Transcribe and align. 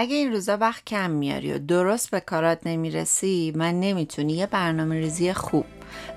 اگه 0.00 0.16
این 0.16 0.32
روزا 0.32 0.56
وقت 0.56 0.84
کم 0.84 1.10
میاری 1.10 1.52
و 1.52 1.58
درست 1.58 2.10
به 2.10 2.20
کارات 2.20 2.58
نمی‌رسی 2.66 3.52
من 3.56 3.80
نمی‌تونی 3.80 4.32
یه 4.32 4.46
برنامه 4.46 4.94
ریزی 4.94 5.32
خوب 5.32 5.64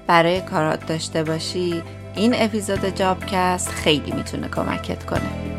برای 0.07 0.41
کارات 0.41 0.85
داشته 0.85 1.23
باشی 1.23 1.83
این 2.15 2.33
اپیزود 2.35 2.85
جابکست 2.85 3.69
خیلی 3.69 4.11
می‌تونه 4.11 4.47
کمکت 4.47 5.05
کنه. 5.05 5.52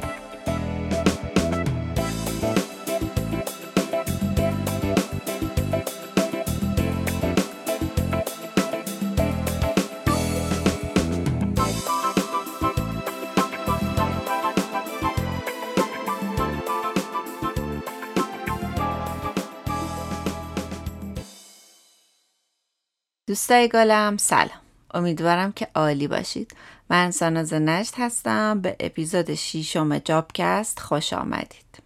دوستای 23.45 23.69
گلم 23.69 24.17
سلام. 24.17 24.61
امیدوارم 24.95 25.53
که 25.53 25.69
عالی 25.75 26.09
باشید. 26.09 26.53
من 26.91 27.11
ساناز 27.11 27.53
نجد 27.53 27.95
هستم. 27.99 28.61
به 28.61 28.77
اپیزود 28.81 29.35
شیشم 29.35 29.99
جابکست 29.99 30.81
خوش 30.81 31.13
آمدید. 31.13 31.79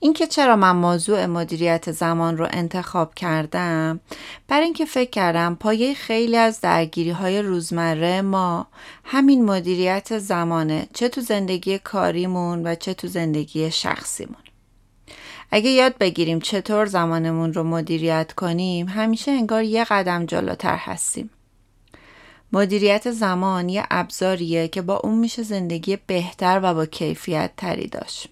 اینکه 0.00 0.26
چرا 0.26 0.56
من 0.56 0.76
موضوع 0.76 1.26
مدیریت 1.26 1.92
زمان 1.92 2.36
رو 2.36 2.48
انتخاب 2.50 3.14
کردم 3.14 4.00
برای 4.48 4.64
اینکه 4.64 4.84
فکر 4.84 5.10
کردم 5.10 5.54
پایه 5.60 5.94
خیلی 5.94 6.36
از 6.36 6.60
درگیری 6.60 7.10
های 7.10 7.42
روزمره 7.42 8.22
ما 8.22 8.66
همین 9.04 9.44
مدیریت 9.44 10.18
زمانه 10.18 10.86
چه 10.94 11.08
تو 11.08 11.20
زندگی 11.20 11.78
کاریمون 11.78 12.66
و 12.66 12.74
چه 12.74 12.94
تو 12.94 13.08
زندگی 13.08 13.70
شخصیمون. 13.70 14.51
اگه 15.54 15.70
یاد 15.70 15.98
بگیریم 15.98 16.40
چطور 16.40 16.86
زمانمون 16.86 17.52
رو 17.52 17.62
مدیریت 17.62 18.32
کنیم 18.32 18.88
همیشه 18.88 19.30
انگار 19.30 19.62
یه 19.62 19.84
قدم 19.84 20.26
جلوتر 20.26 20.76
هستیم. 20.76 21.30
مدیریت 22.52 23.10
زمان 23.10 23.68
یه 23.68 23.84
ابزاریه 23.90 24.68
که 24.68 24.82
با 24.82 24.96
اون 24.96 25.18
میشه 25.18 25.42
زندگی 25.42 25.98
بهتر 26.06 26.60
و 26.62 26.74
با 26.74 26.86
کیفیت 26.86 27.50
تری 27.56 27.86
داشت. 27.86 28.28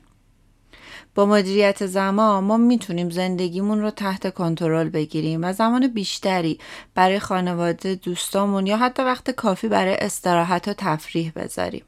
با 1.15 1.27
مدیریت 1.27 1.87
زمان 1.87 2.45
ما 2.45 2.57
می‌تونیم 2.57 3.11
زندگیمون 3.11 3.81
رو 3.81 3.91
تحت 3.91 4.35
کنترل 4.35 4.89
بگیریم 4.89 5.45
و 5.45 5.53
زمان 5.53 5.89
بیشتری 5.89 6.59
برای 6.95 7.19
خانواده 7.19 7.95
دوستامون 7.95 8.67
یا 8.67 8.77
حتی 8.77 9.03
وقت 9.03 9.31
کافی 9.31 9.69
برای 9.69 9.95
استراحت 9.95 10.69
و 10.69 10.73
تفریح 10.73 11.33
بذاریم. 11.37 11.85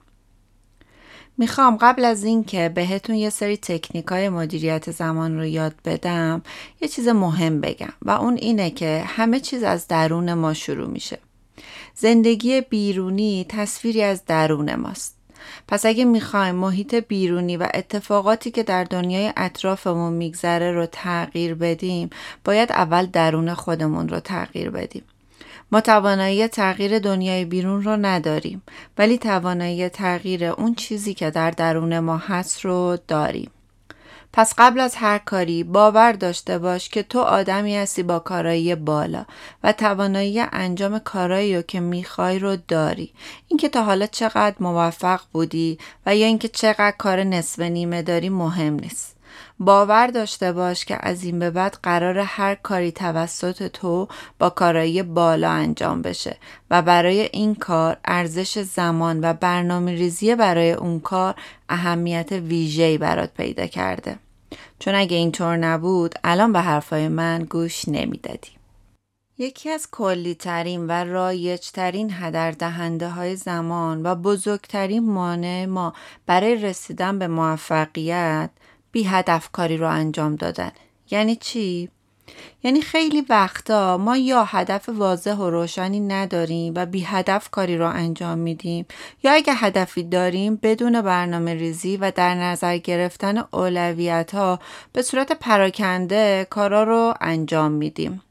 می‌خوام 1.38 1.77
قبل 1.77 2.05
از 2.05 2.25
اینکه 2.25 2.69
بهتون 2.69 3.16
یه 3.16 3.30
سری 3.30 3.56
تکنیک 3.56 4.06
های 4.06 4.28
مدیریت 4.28 4.91
زمان 4.91 5.38
رو 5.38 5.44
یاد 5.44 5.75
بدم 5.84 6.42
یه 6.80 6.88
چیز 6.88 7.08
مهم 7.08 7.61
بگم 7.61 7.92
و 8.02 8.11
اون 8.11 8.36
اینه 8.36 8.70
که 8.70 9.05
همه 9.06 9.41
چیز 9.41 9.62
از 9.62 9.88
درون 9.88 10.34
ما 10.34 10.55
شروع 10.55 10.88
میشه. 10.88 11.19
زندگی 11.94 12.60
بیرونی 12.60 13.47
تصویری 13.48 14.03
از 14.03 14.25
درون 14.25 14.75
ماست. 14.75 15.16
پس 15.69 15.86
اگه 15.86 16.05
می‌خوایم 16.05 16.55
محیط 16.55 16.94
بیرونی 16.94 17.56
و 17.56 17.69
اتفاقاتی 17.75 18.50
که 18.50 18.62
در 18.62 18.84
دنیای 18.84 19.33
اطرافمون 19.36 20.12
میگذره 20.12 20.72
رو 20.72 20.86
تغییر 20.86 21.55
بدیم 21.55 22.10
باید 22.44 22.72
اول 22.72 23.06
درون 23.06 23.55
خودمون 23.55 24.08
رو 24.08 24.20
تغییر 24.20 24.70
بدیم. 24.70 25.03
ما 25.73 25.81
توانایی 25.81 26.48
تغییر 26.48 26.98
دنیای 26.98 27.45
بیرون 27.45 27.83
رو 27.83 27.97
نداریم 27.97 28.62
ولی 28.98 29.19
توانایی 29.19 29.89
تغییر 29.89 30.45
اون 30.45 30.75
چیزی 30.75 31.15
که 31.15 31.31
در 31.31 31.51
درون 31.51 31.98
ما 31.98 32.17
هست 32.17 32.65
رو 32.65 32.98
داریم. 33.09 33.51
پس 34.33 34.55
قبل 34.59 34.81
از 34.81 34.95
هر 34.97 35.19
کاری 35.19 35.65
باور 35.65 36.12
داشته 36.12 36.59
باش 36.59 36.89
که 36.89 37.03
تو 37.03 37.20
آدمی 37.20 37.77
هستی 37.77 38.03
با 38.03 38.19
کارایی 38.19 38.75
بالا 38.75 39.25
و 39.62 39.73
توانایی 39.73 40.41
انجام 40.41 40.98
کارایی 40.98 41.56
رو 41.56 41.62
که 41.62 41.81
می‌خوای 41.81 42.39
رو 42.39 42.56
داری. 42.69 43.12
اینکه 43.49 43.69
تا 43.69 43.83
حالا 43.83 44.06
چقدر 44.06 44.56
موفق 44.60 45.21
بودی 45.33 45.78
و 46.06 46.16
یا 46.16 46.27
اینکه 46.27 46.49
چقدر 46.49 46.94
کار 46.99 47.25
نصف 47.25 47.60
نیمه 47.60 48.03
داری 48.03 48.28
مهم 48.28 48.75
نیست. 48.75 49.16
باور 49.59 50.07
داشته 50.07 50.53
باش 50.53 50.85
که 50.85 50.99
از 51.01 51.25
این 51.25 51.39
به 51.39 51.51
بعد 51.51 51.79
قرار 51.83 52.19
هر 52.19 52.55
کاری 52.55 52.93
توسط 52.93 53.67
تو 53.67 54.09
با 54.39 54.51
کارایی 54.51 55.03
بالا 55.03 55.51
انجام 55.51 56.03
بشه 56.03 56.37
و 56.71 56.83
برای 56.83 57.21
این 57.33 57.55
کار 57.55 57.97
ارزش 58.05 58.59
زمان 58.59 59.21
و 59.23 59.33
برنامه 59.33 59.95
ریزی 59.95 60.35
برای 60.35 60.73
اون 60.73 61.01
کار 61.01 61.35
اهمیت 61.69 62.33
ویژه‌ای 62.33 62.99
برات 62.99 63.35
پیدا 63.35 63.67
کرده. 63.67 64.17
چون 64.79 64.95
اگه 64.95 65.17
اینطور 65.17 65.57
نبود 65.57 66.15
الان 66.25 66.53
به 66.53 66.61
حرفای 66.61 67.09
من 67.09 67.45
گوش 67.45 67.89
نمی‌دادی. 67.89 68.51
یکی 69.39 69.71
از 69.71 69.89
کلی 69.91 70.34
ترین 70.34 70.87
و 70.87 70.93
رایج 70.93 71.71
ترین 71.71 72.11
هدر 72.13 72.51
دهنده 72.51 73.09
های 73.09 73.37
زمان 73.37 74.07
و 74.07 74.15
بزرگترین 74.15 75.11
مانع 75.11 75.67
ما 75.67 75.95
برای 76.27 76.57
رسیدن 76.57 77.19
به 77.19 77.29
موفقیت 77.29 78.51
بی 78.92 79.04
هدف 79.04 79.48
کاری 79.53 79.76
رو 79.76 79.88
انجام 79.88 80.36
دادن 80.36 80.72
یعنی 81.10 81.36
چی؟ 81.36 81.88
یعنی 82.62 82.80
خیلی 82.80 83.26
وقتا 83.28 83.98
ما 83.98 84.16
یا 84.16 84.44
هدف 84.44 84.88
واضح 84.88 85.34
و 85.34 85.50
روشنی 85.50 86.00
نداریم 86.00 86.72
و 86.76 86.86
بی 86.86 87.00
هدف 87.00 87.48
کاری 87.48 87.76
رو 87.76 87.88
انجام 87.88 88.38
میدیم 88.38 88.86
یا 89.22 89.32
اگه 89.32 89.54
هدفی 89.54 90.03
داریم 90.03 90.56
بدون 90.56 91.03
برنامه 91.03 91.54
ریزی 91.54 91.97
و 91.97 92.10
در 92.10 92.34
نظر 92.34 92.76
گرفتن 92.76 93.44
اولویت 93.50 94.34
ها 94.34 94.58
به 94.92 95.03
صورت 95.03 95.32
پراکنده 95.32 96.47
کارا 96.50 96.82
رو 96.82 97.14
انجام 97.20 97.72
میدیم. 97.72 98.22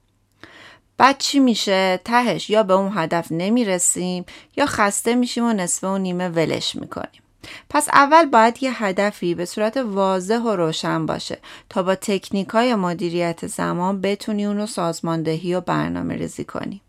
بعد 0.97 1.17
چی 1.17 1.39
میشه؟ 1.39 1.99
تهش 2.05 2.49
یا 2.49 2.63
به 2.63 2.73
اون 2.73 2.91
هدف 2.95 3.27
نمی‌رسیم 3.31 4.25
یا 4.57 4.65
خسته 4.65 5.15
میشیم 5.15 5.43
و 5.43 5.53
نصفه 5.53 5.87
و 5.87 5.97
نیمه 5.97 6.29
ولش 6.29 6.75
می‌کنیم. 6.75 7.20
پس 7.69 7.87
اول 7.93 8.25
باید 8.25 8.63
یه 8.63 8.83
هدفی 8.83 9.35
به 9.35 9.45
صورت 9.45 9.77
واضح 9.77 10.37
و 10.37 10.55
روشن 10.55 11.05
باشه 11.05 11.37
تا 11.69 11.83
با 11.83 11.95
تکنیک 11.95 12.49
های 12.49 12.75
مدیریت 12.75 13.47
زمان 13.47 14.01
بتونی 14.01 14.45
اون 14.45 14.57
رو 14.57 14.65
سازماندهی 14.65 15.55
و 15.55 15.61
برنامه 15.61 16.15
ریزی 16.15 16.43
کنی. 16.43 16.81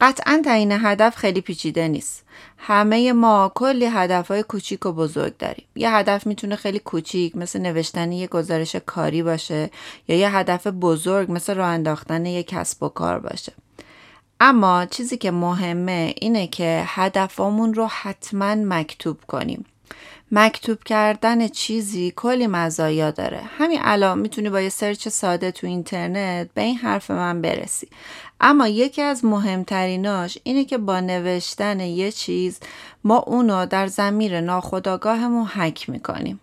قطعا 0.00 0.42
تعیین 0.44 0.72
هدف 0.72 1.16
خیلی 1.16 1.40
پیچیده 1.40 1.88
نیست. 1.88 2.24
همه 2.58 3.12
ما 3.12 3.52
کلی 3.54 3.84
هدف 3.84 4.28
های 4.28 4.42
کوچیک 4.42 4.86
و 4.86 4.92
بزرگ 4.92 5.36
داریم. 5.36 5.66
یه 5.74 5.90
هدف 5.90 6.26
می‌تونه 6.26 6.56
خیلی 6.56 6.78
کوچیک 6.78 7.36
مثل 7.36 7.60
نوشتن 7.60 8.12
یه 8.12 8.26
گزارش 8.26 8.76
کاری 8.76 9.22
باشه 9.22 9.70
یا 10.08 10.16
یه 10.16 10.36
هدف 10.36 10.66
بزرگ 10.66 11.32
مثل 11.32 11.54
راه 11.54 11.68
انداختن 11.68 12.26
یه 12.26 12.42
کسب 12.42 12.82
و 12.82 12.88
کار 12.88 13.18
باشه. 13.18 13.52
اما 14.40 14.86
چیزی 14.86 15.16
که 15.16 15.30
مهمه 15.30 16.14
اینه 16.20 16.46
که 16.46 16.82
هدفمون 16.86 17.74
رو 17.74 17.86
حتما 17.86 18.54
مکتوب 18.54 19.18
کنیم. 19.26 19.64
مکتوب 20.32 20.84
کردن 20.84 21.48
چیزی 21.48 22.12
کلی 22.16 22.46
مزایا 22.46 23.10
داره. 23.10 23.40
همین 23.58 23.78
الان 23.82 24.18
می‌تونی 24.18 24.50
با 24.50 24.60
یه 24.60 24.68
سرچ 24.68 25.08
ساده 25.08 25.50
تو 25.50 25.66
اینترنت 25.66 26.48
به 26.54 26.62
این 26.62 26.76
حرف 26.76 27.10
من 27.10 27.42
برسی. 27.42 27.88
اما 28.40 28.68
یکی 28.68 29.02
از 29.02 29.24
مهمتریناش 29.24 30.38
اینه 30.42 30.64
که 30.64 30.78
با 30.78 31.00
نوشتن 31.00 31.80
یه 31.80 32.12
چیز 32.12 32.60
ما 33.04 33.18
اونو 33.18 33.66
در 33.66 33.86
زمیر 33.86 34.40
ناخداگاهمون 34.40 35.46
حک 35.46 35.90
می‌کنیم. 35.90 36.40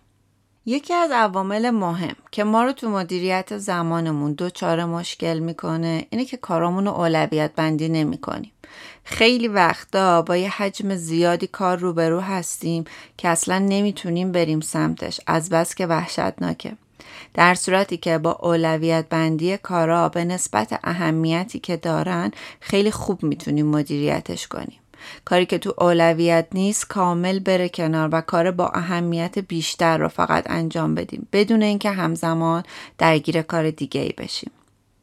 یکی 0.66 0.94
از 0.94 1.10
عوامل 1.10 1.70
مهم 1.70 2.16
که 2.30 2.44
ما 2.44 2.64
رو 2.64 2.72
تو 2.72 2.90
مدیریت 2.90 3.58
زمانمون 3.58 4.32
دوچار 4.32 4.84
مشکل 4.84 5.38
می‌کنه 5.38 6.06
اینه 6.10 6.24
که 6.24 6.36
کارامون 6.36 6.84
رو 6.84 6.90
اولویت 6.92 7.52
بندی 7.56 7.88
نمی 7.88 8.18
کنیم. 8.18 8.52
خیلی 9.04 9.48
وقتا 9.48 10.22
با 10.22 10.36
یه 10.36 10.50
حجم 10.50 10.94
زیادی 10.94 11.46
کار 11.46 11.78
روبرو 11.78 12.20
هستیم 12.20 12.84
که 13.16 13.28
اصلا 13.28 13.58
نمی‌تونیم 13.58 14.32
بریم 14.32 14.60
سمتش 14.60 15.20
از 15.26 15.48
بس 15.48 15.74
که 15.74 15.86
وحشتناکه. 15.86 16.72
در 17.34 17.54
صورتی 17.54 17.96
که 17.96 18.18
با 18.18 18.38
اولویت 18.42 19.06
بندی 19.10 19.56
کارا 19.56 20.08
به 20.08 20.24
نسبت 20.24 20.80
اهمیتی 20.84 21.58
که 21.58 21.76
دارن 21.76 22.30
خیلی 22.60 22.90
خوب 22.90 23.22
می‌تونیم 23.22 23.66
مدیریتش 23.66 24.48
کنیم. 24.48 24.78
کاری 25.24 25.46
که 25.46 25.58
تو 25.58 25.74
اولویت 25.78 26.46
نیست 26.52 26.88
کامل 26.88 27.38
بره 27.38 27.68
کنار 27.68 28.08
و 28.12 28.20
کار 28.20 28.50
با 28.50 28.68
اهمیت 28.68 29.38
بیشتر 29.38 29.98
رو 29.98 30.08
فقط 30.08 30.44
انجام 30.50 30.94
بدیم. 30.94 31.28
بدون 31.32 31.62
اینکه 31.62 31.90
همزمان 31.90 32.62
درگیر 32.98 33.42
کار 33.42 33.70
دیگه 33.70 34.00
ای 34.00 34.12
بشیم. 34.18 34.50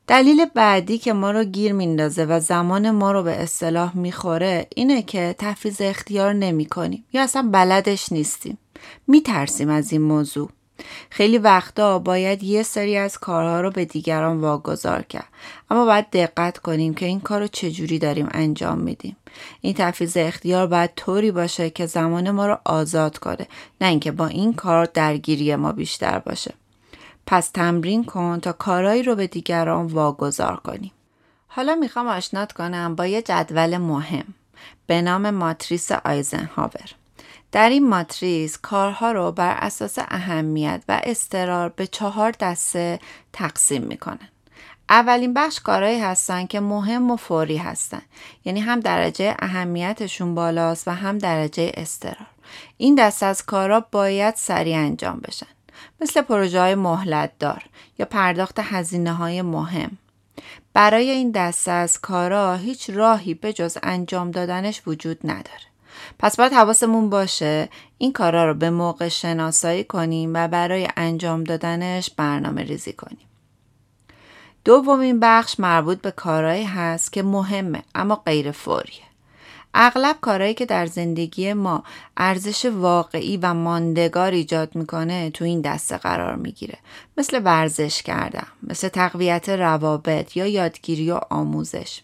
دلیل 0.07 0.45
بعدی 0.53 0.97
که 0.97 1.13
ما 1.13 1.31
رو 1.31 1.43
گیر 1.43 1.73
میندازه 1.73 2.25
و 2.25 2.39
زمان 2.39 2.91
ما 2.91 3.11
رو 3.11 3.23
به 3.23 3.31
اصطلاح 3.31 3.97
می‌خوره 3.97 4.67
اینه 4.75 5.01
که 5.01 5.35
تفیز 5.37 5.81
اختیار 5.81 6.33
نمی 6.33 6.65
کنیم 6.65 7.05
یا 7.13 7.23
اصلا 7.23 7.49
بلدش 7.51 8.11
نیستیم. 8.11 8.57
میترسیم 9.07 9.69
از 9.69 9.91
این 9.91 10.01
موضوع. 10.01 10.49
خیلی 11.09 11.37
وقتا 11.37 11.99
باید 11.99 12.43
یه 12.43 12.63
سری 12.63 12.97
از 12.97 13.17
کارها 13.17 13.61
رو 13.61 13.71
به 13.71 13.85
دیگران 13.85 14.41
واگذار 14.41 15.01
کرد 15.01 15.27
اما 15.69 15.85
باید 15.85 16.09
دقت 16.09 16.57
کنیم 16.57 16.93
که 16.93 17.05
این 17.05 17.19
کار 17.19 17.41
رو 17.41 17.47
چجوری 17.47 17.99
داریم 17.99 18.27
انجام 18.31 18.77
میدیم 18.77 19.17
این 19.61 19.73
تفیز 19.77 20.17
اختیار 20.17 20.67
باید 20.67 20.91
طوری 20.95 21.31
باشه 21.31 21.69
که 21.69 21.85
زمان 21.85 22.31
ما 22.31 22.47
رو 22.47 22.57
آزاد 22.65 23.17
کنه 23.17 23.47
نه 23.81 23.87
اینکه 23.87 24.11
با 24.11 24.27
این 24.27 24.53
کار 24.53 24.85
درگیری 24.85 25.55
ما 25.55 25.71
بیشتر 25.71 26.19
باشه 26.19 26.53
پس 27.27 27.49
تمرین 27.49 28.03
کن 28.03 28.39
تا 28.39 28.51
کارایی 28.51 29.03
رو 29.03 29.15
به 29.15 29.27
دیگران 29.27 29.85
واگذار 29.85 30.55
کنی. 30.55 30.91
حالا 31.47 31.75
می‌خوام 31.75 32.07
آشنات 32.07 32.51
کنم 32.51 32.95
با 32.95 33.05
یه 33.05 33.21
جدول 33.21 33.77
مهم 33.77 34.25
به 34.87 35.01
نام 35.01 35.29
ماتریس 35.29 35.91
آیزنهاور. 35.91 37.00
در 37.51 37.69
این 37.69 37.89
ماتریس 37.89 38.57
کارها 38.57 39.11
رو 39.11 39.31
بر 39.31 39.57
اساس 39.59 39.99
اهمیت 39.99 40.83
و 40.87 41.01
استرار 41.03 41.69
به 41.69 41.87
چهار 41.87 42.31
دسته 42.31 42.99
تقسیم 43.33 43.83
می‌کنن. 43.83 44.29
اولین 44.89 45.33
بخش 45.33 45.59
کارهایی 45.59 45.99
هستن 45.99 46.45
که 46.45 46.59
مهم 46.59 47.11
و 47.11 47.15
فوری 47.15 47.57
هستن. 47.57 48.01
یعنی 48.45 48.59
هم 48.59 48.79
درجه 48.79 49.35
اهمیتشون 49.39 50.35
بالاست 50.35 50.87
و 50.87 50.91
هم 50.91 51.17
درجه 51.17 51.71
استرار 51.73 52.27
این 52.77 52.95
دست 52.95 53.23
از 53.23 53.45
کارا 53.45 53.79
باید 53.91 54.35
سریع 54.35 54.77
انجام 54.77 55.19
بشن. 55.19 55.47
مثل 56.01 56.21
پروژه 56.21 56.59
های 56.59 56.75
مهلت 56.75 57.31
دار 57.39 57.63
یا 57.99 58.05
پرداخت 58.05 58.59
هزینه 58.59 59.13
های 59.13 59.41
مهم. 59.41 59.97
برای 60.73 61.09
این 61.09 61.31
دسته 61.31 61.71
از 61.71 62.01
کارا 62.01 62.55
هیچ 62.55 62.89
راهی 62.89 63.33
به 63.33 63.53
جز 63.53 63.77
انجام 63.83 64.31
دادنش 64.31 64.81
وجود 64.87 65.19
نداره. 65.23 65.70
پس 66.21 66.37
باید 66.37 66.53
حواسمون 66.53 67.09
باشه. 67.09 67.69
این 67.97 68.13
کارا 68.13 68.45
رو 68.45 68.53
به 68.53 68.69
موقع 68.69 69.07
شناسایی 69.07 69.83
کنیم 69.83 70.31
و 70.33 70.47
برای 70.47 70.87
انجام 70.97 71.43
دادنش 71.43 72.09
برنامه 72.09 72.63
ریزی 72.63 72.93
کنیم. 72.93 73.27
دومین 74.65 75.19
بخش 75.19 75.59
مربوط 75.59 76.01
به 76.01 76.11
کارهایی 76.11 76.63
هست 76.63 77.13
که 77.13 77.23
مهمه 77.23 77.83
اما 77.95 78.15
غیر 78.15 78.51
فوریه. 78.51 79.03
اغلب 79.73 80.17
کارهایی 80.21 80.53
که 80.53 80.65
در 80.65 80.85
زندگی 80.85 81.53
ما 81.53 81.83
ارزش 82.17 82.65
واقعی 82.65 83.37
و 83.37 83.53
ماندگار 83.53 84.31
ایجاد 84.31 84.75
می‌کنه 84.75 85.29
تو 85.29 85.45
این 85.45 85.61
دسته 85.61 85.97
قرار 85.97 86.35
می‌گیره. 86.35 86.77
مثل 87.17 87.41
ورزش 87.45 88.01
کردن 88.01 88.47
مثل 88.63 88.87
تقویت 88.87 89.49
روابط 89.49 90.37
یا 90.37 90.45
یادگیری 90.45 91.11
و 91.11 91.19
آموزش. 91.29 92.01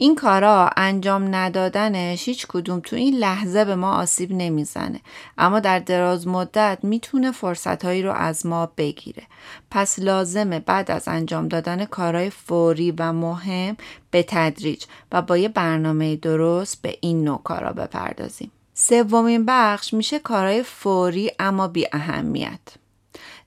این 0.00 0.14
کارا 0.14 0.70
انجام 0.76 1.34
ندادنش 1.34 2.28
هیچ 2.28 2.46
کدوم 2.46 2.80
تو 2.80 2.96
این 2.96 3.14
لحظه 3.14 3.64
به 3.64 3.74
ما 3.74 3.92
آسیب 3.92 4.32
نمی‌زنه. 4.32 5.00
اما 5.38 5.60
در 5.60 5.78
دراز 5.78 6.28
مدت 6.28 6.78
می‌تونه 6.82 7.32
فرصتهایی 7.32 8.02
رو 8.02 8.12
از 8.12 8.46
ما 8.46 8.66
بگیره. 8.76 9.22
پس 9.70 9.98
لازمه 9.98 10.60
بعد 10.60 10.90
از 10.90 11.08
انجام 11.08 11.48
دادن 11.48 11.84
کارهای 11.84 12.30
فوری 12.30 12.90
و 12.98 13.12
مهم 13.12 13.76
به 14.10 14.24
تدریج 14.28 14.84
و 15.12 15.22
با 15.22 15.36
یه 15.36 15.48
برنامه 15.48 16.16
درست 16.16 16.82
به 16.82 16.98
این 17.00 17.24
نوع 17.24 17.40
کارا 17.44 17.72
بپردازیم. 17.72 18.50
سومین 18.74 19.44
بخش 19.46 19.94
میشه 19.94 20.18
کارهای 20.18 20.62
فوری 20.62 21.30
اما 21.38 21.68
بی 21.68 21.86
اهمیت. 21.92 22.79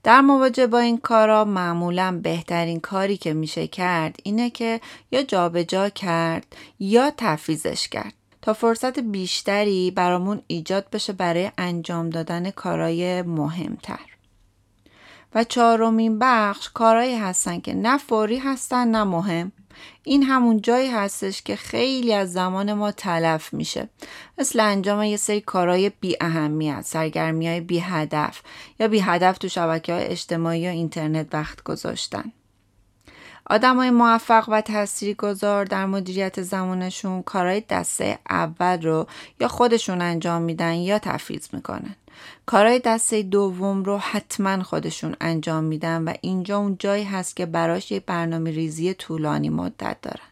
در 0.04 0.20
مواجه 0.20 0.66
با 0.66 0.78
این 0.78 0.98
کارا 0.98 1.44
معمولا 1.44 2.20
بهترین 2.22 2.80
کاری 2.80 3.16
که 3.16 3.34
میشه 3.34 3.66
کرد 3.66 4.16
اینه 4.22 4.50
که 4.50 4.80
یا 5.10 5.22
جابجا 5.22 5.88
کرد 5.88 6.56
یا 6.78 7.12
تفیزش 7.16 7.88
کرد 7.88 8.14
تا 8.42 8.52
فرصت 8.52 8.98
بیشتری 8.98 9.90
برامون 9.90 10.42
ایجاد 10.46 10.86
بشه 10.92 11.12
برای 11.12 11.50
انجام 11.58 12.10
دادن 12.10 12.50
کارای 12.50 13.22
مهمتر. 13.22 14.00
و 15.34 15.44
چهارمین 15.44 16.18
بخش 16.18 16.70
کارهایی 16.74 17.16
هستن 17.16 17.60
که 17.60 17.74
نه 17.74 17.98
فوری 17.98 18.38
هستن 18.38 18.88
نه 18.88 19.04
مهم 19.04 19.52
این 20.02 20.22
همون 20.22 20.60
جایی 20.60 20.90
هستش 20.90 21.42
که 21.42 21.56
خیلی 21.56 22.14
از 22.14 22.32
زمان 22.32 22.72
ما 22.72 22.92
تلف 22.92 23.52
میشه. 23.52 23.88
مثل 24.38 24.60
انجام 24.60 25.02
یه 25.02 25.16
سری 25.16 25.40
کارهای 25.40 25.90
بی 26.00 26.16
اهمیت 26.20 26.82
سرگرمی 26.82 27.48
های 27.48 27.60
بی 27.60 27.78
هدف 27.78 28.42
یا 28.80 28.88
بی 28.88 29.00
هدف 29.00 29.38
تو 29.38 29.48
شبکه 29.48 29.92
های 29.92 30.04
اجتماعی 30.04 30.60
یا 30.60 30.70
اینترنت 30.70 31.26
وقت 31.32 31.62
گذاشتن. 31.62 32.32
آدم 33.50 33.76
های 33.76 33.90
موفق 33.90 34.44
و 34.48 34.60
تاثیر 34.60 35.16
گذار 35.16 35.64
در 35.64 35.86
مدیریت 35.86 36.42
زمانشون 36.42 37.22
کارهای 37.22 37.60
دسته 37.60 38.18
اول 38.30 38.82
رو 38.82 39.06
یا 39.40 39.48
خودشون 39.48 40.02
انجام 40.02 40.42
میدن 40.42 40.74
یا 40.74 40.98
تفیز 40.98 41.48
می‌کنن. 41.52 41.96
کارهای 42.46 42.78
دسته 42.78 43.22
دوم 43.22 43.84
رو 43.84 43.98
حتما 43.98 44.62
خودشون 44.62 45.16
انجام 45.20 45.64
میدن 45.64 46.04
و 46.04 46.12
اینجا 46.20 46.58
اون 46.58 46.76
جایی 46.78 47.04
هست 47.04 47.36
که 47.36 47.46
براش 47.46 47.92
یه 47.92 48.00
برنامه 48.00 48.50
ریزی 48.50 48.94
طولانی 48.94 49.48
مدت 49.48 49.96
دارن. 50.02 50.26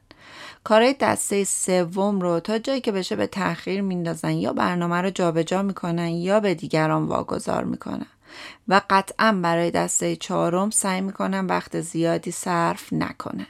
کارهای 0.64 0.94
دسته 1.00 1.44
سوم 1.44 2.20
رو 2.20 2.40
تا 2.40 2.58
جایی 2.58 2.81
که 2.81 2.93
بشه 2.93 3.17
به 3.17 3.26
تاخیر 3.26 3.81
میندازن 3.81 4.31
یا 4.31 4.52
برنامه 4.52 4.96
رو 4.96 5.11
جابجا 5.11 5.62
می‌کنن 5.62 6.08
یا 6.08 6.40
به 6.40 6.55
دیگران 6.55 7.05
واگذار 7.05 7.64
می‌کنن 7.64 8.06
و 8.69 8.81
قطعا 8.90 9.32
برای 9.43 9.70
دسته 9.70 10.17
چهارم 10.17 10.70
سعی 10.70 11.00
می‌کنن 11.00 11.46
وقت 11.46 11.81
زیادی 11.81 12.31
صرف 12.31 12.93
نکنن. 12.93 13.46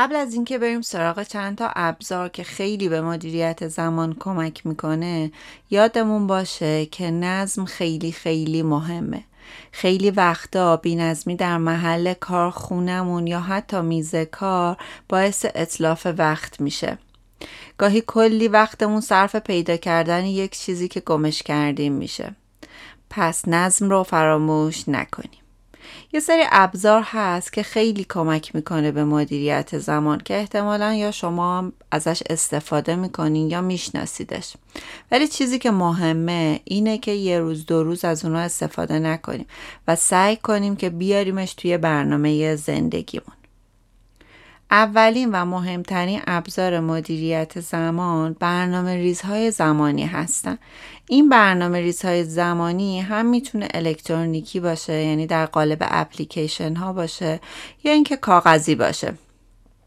قبل 0.00 0.16
از 0.16 0.34
اینکه 0.34 0.58
بریم 0.58 0.80
سراغ 0.82 1.22
چند 1.22 1.58
تا 1.58 1.72
ابزار 1.76 2.28
که 2.28 2.44
خیلی 2.44 2.88
به 2.88 3.00
مدیریت 3.00 3.68
زمان 3.68 4.16
کمک 4.18 4.66
می‌کنه 4.66 5.32
یادمون 5.70 6.26
باشه 6.26 6.86
که 6.86 7.10
نظم 7.10 7.64
خیلی 7.64 8.12
خیلی 8.12 8.62
مهمه. 8.62 9.24
خیلی 9.72 10.10
وقتا 10.10 10.76
بینظمی 10.76 11.36
در 11.36 11.58
محل 11.58 12.14
کار 12.14 12.50
خونمون 12.50 13.26
یا 13.26 13.40
حتی 13.40 13.80
میز 13.80 14.14
کار 14.14 14.76
باعث 15.08 15.46
اطلاف 15.54 16.06
وقت 16.18 16.60
میشه. 16.60 16.98
گاهی 17.78 18.02
کلی 18.06 18.48
وقتمون 18.48 19.00
صرف 19.00 19.36
پیدا 19.36 19.76
کردن 19.76 20.24
یک 20.24 20.58
چیزی 20.58 20.88
که 20.88 21.00
گمش 21.00 21.42
کردیم 21.42 21.92
میشه. 21.92 22.36
پس 23.10 23.48
نظم 23.48 23.90
رو 23.90 24.02
فراموش 24.02 24.88
نکنیم. 24.88 25.40
یه 26.12 26.20
سری 26.20 26.42
ابزار 26.50 27.02
هست 27.06 27.52
که 27.52 27.62
خیلی 27.62 28.04
کمک 28.04 28.54
می‌کنه 28.54 28.92
به 28.92 29.04
مدیریت 29.04 29.78
زمان 29.78 30.18
که 30.18 30.36
احتمالا 30.36 30.94
یا 30.94 31.10
شما 31.10 31.72
ازش 31.90 32.22
استفاده 32.30 32.96
می‌کنین 32.96 33.50
یا 33.50 33.60
میشناسیدش. 33.60 34.54
ولی 35.10 35.28
چیزی 35.28 35.58
که 35.58 35.70
مهمه 35.70 36.60
اینه 36.64 36.98
که 36.98 37.12
یه 37.12 37.38
روز 37.38 37.66
دو 37.66 37.82
روز 37.82 38.04
از 38.04 38.24
اونها 38.24 38.40
استفاده 38.40 38.98
نکنیم 38.98 39.46
و 39.88 39.96
سعی 39.96 40.36
کنیم 40.36 40.76
که 40.76 40.90
بیاریمش 40.90 41.54
توی 41.54 41.78
برنامه 41.78 42.56
زندگیمون. 42.56 43.39
اولین 44.70 45.30
و 45.32 45.44
مهمترین 45.44 46.20
ابزار 46.26 46.80
مدیریت 46.80 47.60
زمان 47.60 48.36
برنامه 48.40 48.94
ریزهای 48.94 49.50
زمانی 49.50 50.06
هستن. 50.06 50.58
این 51.08 51.28
برنامه 51.28 51.80
ریزهای 51.80 52.24
زمانی 52.24 53.00
هم 53.00 53.26
می‌تونه 53.26 53.68
الکترونیکی 53.74 54.60
باشه 54.60 54.92
یعنی 54.92 55.26
در 55.26 55.46
قالب 55.46 55.78
اپلیکیشن 55.80 56.74
ها 56.74 56.92
باشه 56.92 57.40
یا 57.84 57.92
اینکه 57.92 58.16
کاغذی 58.16 58.74
باشه. 58.74 59.14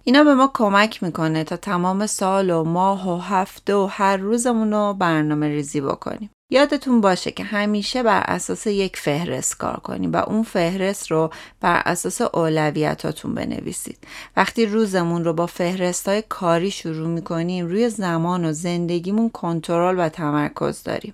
اینا 0.04 0.24
به 0.24 0.34
ما 0.34 0.52
کمک 0.54 1.04
می‌کنه 1.04 1.44
تا 1.44 1.58
تمام 1.58 2.08
سال 2.08 2.50
و 2.50 2.64
ماه 2.64 3.10
و 3.10 3.18
هفته 3.18 3.76
و 3.76 3.88
هر 3.92 4.18
روزمون 4.18 4.72
رو 4.74 4.94
برنامه 4.94 5.48
ریزی 5.48 5.82
بکنیم. 5.82 6.30
یادتون 6.54 7.02
باشه 7.02 7.32
که 7.32 7.44
همیشه 7.44 8.04
بر 8.04 8.24
اساس 8.28 8.68
یک 8.68 8.98
فهرست 8.98 9.58
کار 9.58 9.80
کنیم 9.80 10.12
و 10.12 10.18
اون 10.18 10.44
فهرست 10.44 11.12
رو 11.12 11.30
بر 11.62 11.82
اساس 11.86 12.22
اولویتاتون 12.22 13.36
بنویسید. 13.36 13.98
وقتی 14.38 14.66
روزمون 14.66 15.24
رو 15.24 15.34
با 15.34 15.46
فهرست 15.46 16.08
های 16.08 16.24
کاری 16.30 16.72
شروع 16.72 17.08
می‌کنیم 17.08 17.68
روی 17.68 17.90
زمان 17.90 18.46
و 18.46 18.52
زندگیمون 18.52 19.30
کنترل 19.30 20.00
و 20.00 20.10
تمرکز 20.10 20.84
داریم. 20.84 21.14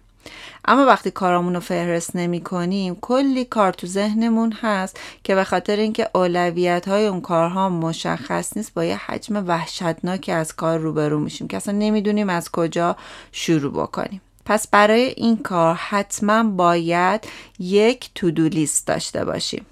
اما 0.66 0.86
وقتی 0.86 1.12
کارامون 1.12 1.54
رو 1.54 1.60
فهرست 1.60 2.16
نمی 2.16 2.42
کنیم 2.42 2.98
کلی 3.02 3.46
کار 3.46 3.74
تو 3.74 3.88
ذهنمون 3.88 4.52
هست 4.52 5.00
که 5.24 5.36
به 5.36 5.44
خاطر 5.44 5.76
اینکه 5.76 6.10
اولویت 6.16 6.88
های 6.88 7.08
اون 7.08 7.22
کارها 7.22 7.70
مشخص 7.70 8.58
نیست 8.58 8.74
با 8.74 8.86
یه 8.86 8.98
حجم 9.06 9.48
وحشتناکی 9.48 10.32
از 10.32 10.56
کار 10.56 10.80
روبرو 10.80 11.20
میشیم 11.20 11.48
که 11.48 11.58
اصلا 11.58 11.74
نمی‌دونیم 11.74 12.30
از 12.30 12.52
کجا 12.52 12.96
شروع 13.32 13.74
بکنیم. 13.74 14.22
پس 14.50 14.68
برای 14.68 15.02
این 15.18 15.38
کار 15.38 15.76
حتما 15.76 16.44
باید 16.44 17.28
یک 17.60 18.10
تودو 18.16 18.48
لیست 18.48 18.88
داشته 18.88 19.26
باشیم. 19.26 19.66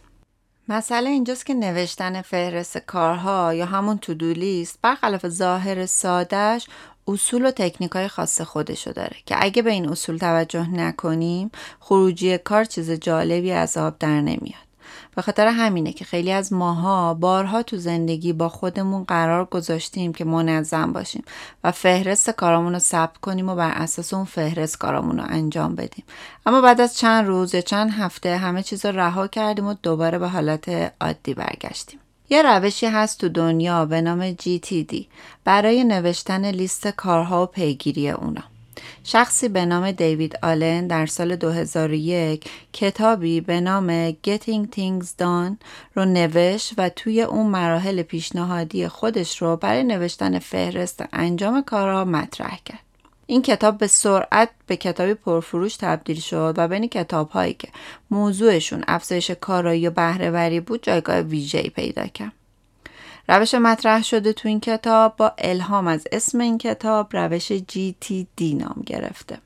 مسئله 0.67 1.10
اینجاست 1.10 1.46
که 1.46 1.53
نوشتن 1.53 2.22
فهرست 2.22 2.77
کارها 2.77 3.53
یا 3.53 3.65
همون 3.65 3.98
تودو 3.98 4.34
لیست 4.34 4.79
برخلاف 4.81 5.27
ظاهر 5.27 5.86
سادش 5.86 6.67
اصول 7.07 7.46
و 7.46 7.51
تکنیک 7.51 7.91
های 7.91 8.07
خاص 8.07 8.41
خودشو 8.41 8.91
داره 8.91 9.15
که 9.25 9.36
اگه 9.39 9.62
به 9.62 9.72
این 9.72 9.89
اصول 9.89 10.17
توجه 10.17 10.69
نکنیم 10.69 11.51
خروجی 11.79 12.38
کار 12.38 12.63
چیز 12.63 12.91
جالبی 12.91 13.51
از 13.51 13.77
آب 13.77 13.98
در 14.00 14.22
نمیاد. 14.22 14.66
به 15.17 15.24
خاطر 15.24 15.47
همینه 15.47 15.93
که 15.93 16.05
خیلی 16.05 16.31
از 16.31 16.53
ماها 16.53 17.13
بارها 17.13 17.63
تو 17.63 17.77
زندگی 17.77 18.33
با 18.33 18.50
خودمون 18.50 19.03
قرار 19.03 19.45
گذاشتیم 19.45 20.13
که 20.13 20.25
منظم 20.25 20.93
باشیم 20.93 21.24
و 21.63 21.71
فهرست 21.71 22.29
کارامون 22.29 22.74
رو 22.74 22.79
ثبت 22.79 23.17
کنیم 23.17 23.50
و 23.50 23.55
بر 23.55 23.71
اساس 23.71 24.13
اون 24.13 24.25
فهرست 24.25 24.77
کارامون 24.77 25.17
رو 25.17 25.24
انجام 25.29 25.75
بدیم. 25.75 26.03
اما 26.45 26.62
بعد 26.62 26.81
از 26.81 26.97
چند 26.97 27.27
روز 27.27 27.55
یا 27.55 27.62
چند 27.62 27.91
هفته 27.91 28.38
همه 28.38 28.63
چیز 28.63 28.86
رو 28.86 29.00
رها 29.00 29.27
کردیم 29.27 29.67
و 29.67 29.74
دوباره 29.83 30.19
به 30.19 30.27
حالت 30.27 30.93
عادی 31.01 31.33
برگشتیم. 31.33 32.00
یه 32.29 32.41
روشی 32.41 32.86
هست 32.86 33.19
تو 33.19 33.29
دنیا 33.29 33.86
به 33.86 34.01
نام 34.01 34.33
GTD 34.33 35.05
برای 35.43 35.83
نوشتن 35.83 36.45
لیست 36.45 36.88
کارها 36.88 37.43
و 37.43 37.45
پیگیری 37.45 38.09
اونا. 38.09 38.43
شخصی 39.09 39.49
به 39.49 39.65
نام 39.65 39.91
دیوید 39.91 40.39
آلن 40.43 40.87
در 40.87 41.05
سال 41.05 41.35
2001 41.35 42.49
کتابی 42.73 43.41
به 43.41 43.61
نام 43.61 44.11
Getting 44.11 44.67
Things 44.75 45.05
Done 45.05 45.55
رو 45.95 46.05
نوشت 46.05 46.73
و 46.77 46.89
توی 46.89 47.21
اون 47.21 47.45
مراحل 47.45 48.01
پیشنهادی 48.01 48.87
خودش 48.87 49.41
رو 49.41 49.55
برای 49.55 49.83
نوشتن 49.83 50.39
فهرست 50.39 51.03
انجام 51.13 51.63
کارها 51.63 52.05
مطرح 52.05 52.59
کرد. 52.65 52.79
این 53.25 53.41
کتاب 53.41 53.77
به 53.77 53.87
سرعت 53.87 54.49
به 54.67 54.77
کتابی 54.77 55.13
پرفروش 55.13 55.75
تبدیل 55.75 56.19
شد 56.19 56.53
و 56.57 56.67
بین 56.67 56.87
کتاب 56.87 57.29
هایی 57.29 57.53
که 57.53 57.67
موضوعشون 58.11 58.83
افزایش 58.87 59.31
کارایی 59.31 59.87
و 59.87 59.91
بهرهوری 59.91 60.59
بود 60.59 60.83
جایگاه 60.83 61.19
ویژه‌ای 61.19 61.69
پیدا 61.69 62.07
کرد. 62.07 62.37
روش 63.29 63.55
مطرح 63.55 64.03
شده 64.03 64.34
تو 64.34 64.48
این 64.48 64.60
کتاب 64.60 65.15
با 65.17 65.34
الهام 65.38 65.88
از 65.88 66.07
اسم 66.12 66.39
این 66.39 66.57
کتاب 66.57 67.15
روش 67.15 67.51
GTD 67.53 68.41
نام 68.41 68.84
گرفته. 68.86 69.38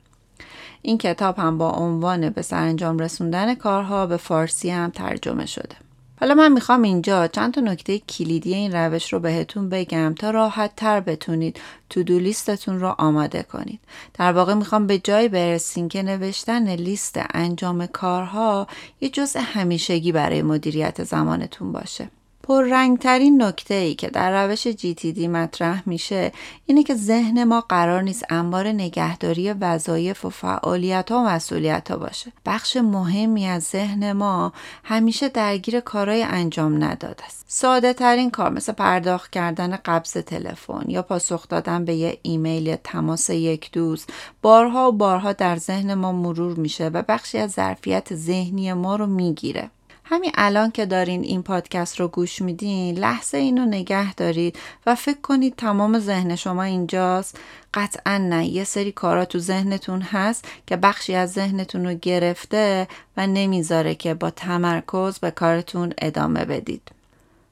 این 0.81 0.97
کتاب 0.97 1.39
هم 1.39 1.57
با 1.57 1.71
عنوان 1.71 2.29
به 2.29 2.41
سرانجام 2.41 2.99
رسوندن 2.99 3.55
کارها 3.55 4.05
به 4.05 4.17
فارسی 4.17 4.69
هم 4.69 4.89
ترجمه 4.89 5.45
شده. 5.45 5.75
حالا 6.19 6.33
من 6.35 6.51
می‌خوام 6.51 6.81
اینجا 6.81 7.27
چند 7.27 7.53
تا 7.53 7.61
نکته 7.61 7.99
کلیدی 7.99 8.53
این 8.53 8.71
روش 8.71 9.13
رو 9.13 9.19
بهتون 9.19 9.69
بگم 9.69 10.15
تا 10.19 10.31
راحت 10.31 10.75
تر 10.75 10.99
بتونید 10.99 11.59
تو 11.89 12.03
دو 12.03 12.19
لیستتون 12.19 12.79
رو 12.79 12.95
آماده 12.97 13.43
کنید. 13.43 13.79
در 14.13 14.31
واقع 14.31 14.53
می‌خوام 14.53 14.87
به 14.87 14.99
جایی 14.99 15.29
برسین 15.29 15.89
که 15.89 16.03
نوشتن 16.03 16.69
لیست 16.69 17.19
انجام 17.33 17.85
کارها 17.85 18.67
یه 19.01 19.09
جزء 19.09 19.39
همیشگی 19.39 20.11
برای 20.11 20.41
مدیریت 20.41 21.03
زمانتون 21.03 21.71
باشه. 21.71 22.09
پررنگترین 22.51 23.41
نکته 23.41 23.73
ای 23.73 23.95
که 23.95 24.09
در 24.09 24.47
روش 24.47 24.67
GTD 24.67 25.19
مطرح 25.19 25.83
میشه 25.85 26.31
اینه 26.65 26.83
که 26.83 26.95
ذهن 26.95 27.43
ما 27.43 27.61
قرار 27.61 28.01
نیست 28.01 28.25
انبار 28.29 28.67
نگهداری 28.67 29.53
وظایف 29.53 30.25
و 30.25 30.29
فعالیت 30.29 31.11
ها 31.11 31.19
و 31.19 31.25
مسئولیت 31.25 31.91
ها 31.91 31.97
باشه. 31.97 32.31
بخش 32.45 32.77
مهمی 32.77 33.47
از 33.47 33.63
ذهن 33.63 34.11
ما 34.11 34.53
همیشه 34.83 35.29
درگیر 35.29 35.79
کارهای 35.79 36.23
انجام 36.23 36.83
نداده 36.83 37.25
است. 37.25 37.45
ساده 37.47 37.93
ترین 37.93 38.31
کار 38.31 38.49
مثل 38.49 38.71
پرداخت 38.73 39.31
کردن 39.31 39.77
قبض 39.85 40.11
تلفن 40.11 40.85
یا 40.87 41.01
پاسخ 41.01 41.47
دادن 41.47 41.85
به 41.85 41.93
یه 41.93 42.17
ایمیل 42.21 42.75
تماس 42.75 43.29
یک 43.29 43.71
دوست 43.71 44.09
بارها 44.41 44.89
و 44.89 44.91
بارها 44.91 45.33
در 45.33 45.57
ذهن 45.57 45.93
ما 45.93 46.11
مرور 46.11 46.57
میشه 46.57 46.87
و 46.87 47.03
بخشی 47.07 47.37
از 47.37 47.51
ظرفیت 47.51 48.15
ذهنی 48.15 48.73
ما 48.73 48.95
رو 48.95 49.05
می‌گیره. 49.05 49.69
همین 50.11 50.31
الان 50.35 50.71
که 50.71 50.85
دارین 50.85 51.23
این 51.23 51.43
پادکست 51.43 51.99
رو 51.99 52.07
گوش 52.07 52.41
میدین 52.41 52.97
لحظه 52.97 53.37
اینو 53.37 53.65
نگه 53.65 54.13
دارید 54.13 54.59
و 54.85 54.95
فکر 54.95 55.21
کنید 55.21 55.55
تمام 55.55 55.99
ذهن 55.99 56.35
شما 56.35 56.63
اینجاست. 56.63 57.39
قطعا 57.73 58.17
نه 58.17 58.45
یه 58.45 58.63
سری 58.63 58.91
کارا 58.91 59.25
تو 59.25 59.39
ذهنتون 59.39 60.01
هست 60.01 60.45
که 60.67 60.77
بخشی 60.77 61.15
از 61.15 61.31
ذهنتون 61.31 61.85
رو 61.85 61.93
گرفته 61.93 62.87
و 63.17 63.27
نمی‌ذاره 63.27 63.95
که 63.95 64.13
با 64.13 64.29
تمرکز 64.29 65.19
به 65.19 65.31
کارتون 65.31 65.93
ادامه 65.97 66.45
بدید. 66.45 66.91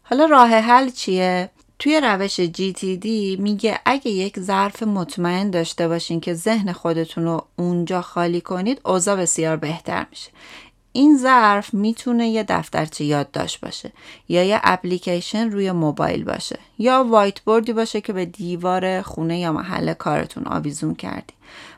حالا 0.03 0.25
راه 0.25 0.49
حل 0.49 0.89
چیه؟ 0.89 1.49
توی 1.79 2.01
روش 2.03 2.41
GTD 2.41 3.05
میگه 3.39 3.79
اگه 3.85 4.11
یک 4.11 4.39
ظرف 4.39 4.83
مطمئن 4.83 5.49
داشته 5.49 5.87
باشین 5.87 6.19
که 6.19 6.33
ذهن 6.33 6.71
خودتون 6.71 7.23
رو 7.23 7.45
اونجا 7.55 8.01
خالی 8.01 8.41
کنید 8.41 8.81
اوضاع 8.85 9.15
بسیار 9.15 9.57
بهتر 9.57 10.05
میشه. 10.09 10.29
این 10.99 11.17
ظرف 11.17 11.73
می‌تونه 11.73 12.29
یه 12.29 12.43
دفترچه 12.43 13.05
یادداشت 13.05 13.61
باشه 13.61 13.91
یا 14.29 14.43
یه 14.43 14.59
اپلیکیشن 14.63 15.51
روی 15.51 15.71
موبایل 15.71 16.23
باشه 16.23 16.59
یا 16.77 17.05
وایت 17.09 17.39
بوردی 17.39 17.73
باشه 17.73 18.01
که 18.01 18.13
به 18.13 18.25
دیوار 18.25 19.01
خونه 19.01 19.39
یا 19.39 19.51
محل 19.51 19.93
کارتون 19.93 20.47
آویزون 20.47 20.95
کردی. 20.95 21.33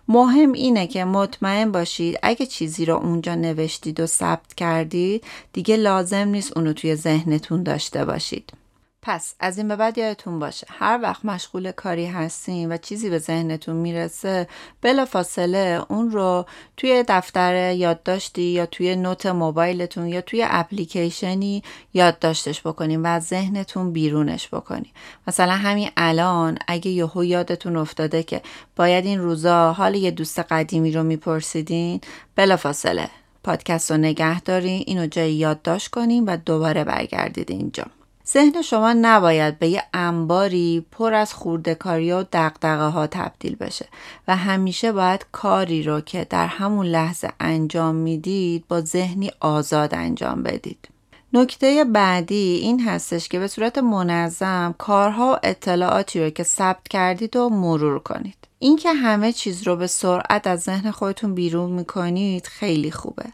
مهم 0.07 0.51
اینه 0.51 0.87
که 0.87 1.05
مطمئن 1.05 1.71
باشید 1.71 2.19
اگه 2.23 2.45
چیزی 2.45 2.85
رو 2.85 2.95
اونجا 2.95 3.35
نوشتید 3.35 3.99
و 3.99 4.05
ثبت 4.05 4.53
کردید 4.53 5.23
دیگه 5.53 5.75
لازم 5.75 6.27
نیست 6.27 6.57
اونو 6.57 6.73
توی 6.73 6.95
ذهنتون 6.95 7.63
داشته 7.63 8.05
باشید. 8.05 8.60
پس 9.03 9.35
از 9.39 9.57
این 9.57 9.67
به 9.67 9.75
بعد 9.75 9.97
یادتون 9.97 10.39
باشه 10.39 10.67
هر 10.69 10.99
وقت 11.03 11.25
مشغول 11.25 11.71
کاری 11.71 12.05
هستین 12.05 12.71
و 12.71 12.77
چیزی 12.77 13.09
به 13.09 13.17
ذهنتون 13.17 13.75
می‌رسه 13.75 14.47
بلا 14.81 15.05
فاصله 15.05 15.81
اون 15.89 16.11
رو 16.11 16.45
توی 16.77 17.03
دفتر 17.07 17.71
یادداشتی 17.71 18.41
یا 18.41 18.65
توی 18.65 18.95
نوت 18.95 19.25
موبایلتون 19.25 20.07
یا 20.07 20.21
توی 20.21 20.45
اپلیکیشنی 20.49 21.63
یادداشتش 21.93 22.61
بکنین 22.61 23.01
و 23.01 23.07
از 23.07 23.23
ذهنتون 23.23 23.91
بیرونش 23.91 24.47
بکنین. 24.47 24.91
مثلا 25.27 25.51
همین 25.51 25.89
الان 25.97 26.57
اگه 26.67 26.91
یهو 26.91 27.23
یادتون 27.23 27.75
افتاده 27.75 28.23
که 28.23 28.41
باید 28.75 29.05
این 29.05 29.19
روزا 29.19 29.73
حال 29.73 29.95
یه 29.95 30.11
دوست 30.11 30.39
قدیمی 30.39 30.91
رو 30.91 31.03
میپرسیدین 31.03 32.01
بلا 32.35 32.57
فاصله 32.57 33.09
پادکست 33.43 33.91
رو 33.91 33.97
نگه 33.97 34.41
دارین 34.41 34.83
اینو 34.87 35.07
جای 35.07 35.33
یادداشت 35.33 35.87
کنین 35.87 36.25
و 36.25 36.37
دوباره 36.37 36.83
برگردید 36.83 37.51
اینجا. 37.51 38.00
ذهن 38.33 38.61
شما 38.61 38.93
نباید 38.93 39.59
به 39.59 39.67
یه 39.67 39.83
انباری 39.93 40.85
پر 40.91 41.13
از 41.13 41.33
خوردکاری 41.33 42.11
و 42.11 42.23
دقدقه 42.23 42.87
ها 42.87 43.07
تبدیل 43.07 43.55
بشه 43.55 43.87
و 44.27 44.35
همیشه 44.35 44.91
باید 44.91 45.25
کاری 45.31 45.83
رو 45.83 46.01
که 46.01 46.27
در 46.29 46.47
همون 46.47 46.85
لحظه 46.85 47.29
انجام 47.39 47.95
می‌دید 47.95 48.67
با 48.67 48.81
ذهنی 48.81 49.31
آزاد 49.39 49.95
انجام 49.95 50.43
بدید. 50.43 50.87
نکته 51.33 51.83
بعدی 51.83 52.59
این 52.61 52.79
هستش 52.79 53.27
که 53.27 53.39
به 53.39 53.47
صورت 53.47 53.77
منظم 53.77 54.75
کارها 54.77 55.33
و 55.33 55.39
اطلاعاتی 55.43 56.23
رو 56.23 56.29
که 56.29 56.43
ثبت 56.43 56.87
کردید 56.87 57.35
و 57.35 57.49
مرور 57.49 57.99
کنید. 57.99 58.35
اینکه 58.59 58.93
همه 58.93 59.31
چیز 59.31 59.67
رو 59.67 59.75
به 59.75 59.87
سرعت 59.87 60.47
از 60.47 60.61
ذهن 60.61 60.91
خودتون 60.91 61.35
بیرون 61.35 61.71
می‌کنید 61.71 62.47
خیلی 62.47 62.91
خوبه 62.91 63.25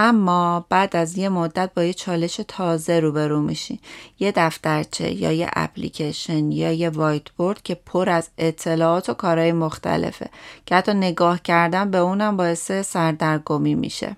اما 0.00 0.66
بعد 0.68 0.96
از 0.96 1.18
یه 1.18 1.28
مدت 1.28 1.70
با 1.74 1.84
یه 1.84 1.92
چالش 1.92 2.40
تازه 2.48 3.00
روبرو 3.00 3.40
میشی. 3.40 3.80
یه 4.18 4.32
دفترچه 4.36 5.12
یا 5.12 5.32
یه 5.32 5.50
اپلیکیشن 5.52 6.52
یا 6.52 6.72
یه 6.72 6.90
وایت 6.90 7.30
بورد 7.30 7.62
که 7.62 7.74
پر 7.74 8.10
از 8.10 8.28
اطلاعات 8.38 9.08
و 9.08 9.14
کارهای 9.14 9.52
مختلفه 9.52 10.30
که 10.66 10.74
حتی 10.74 10.94
نگاه 10.94 11.42
کردن 11.42 11.90
به 11.90 11.98
اونم 11.98 12.36
باعث 12.36 12.72
سردرگمی 12.72 13.74
میشه. 13.74 14.16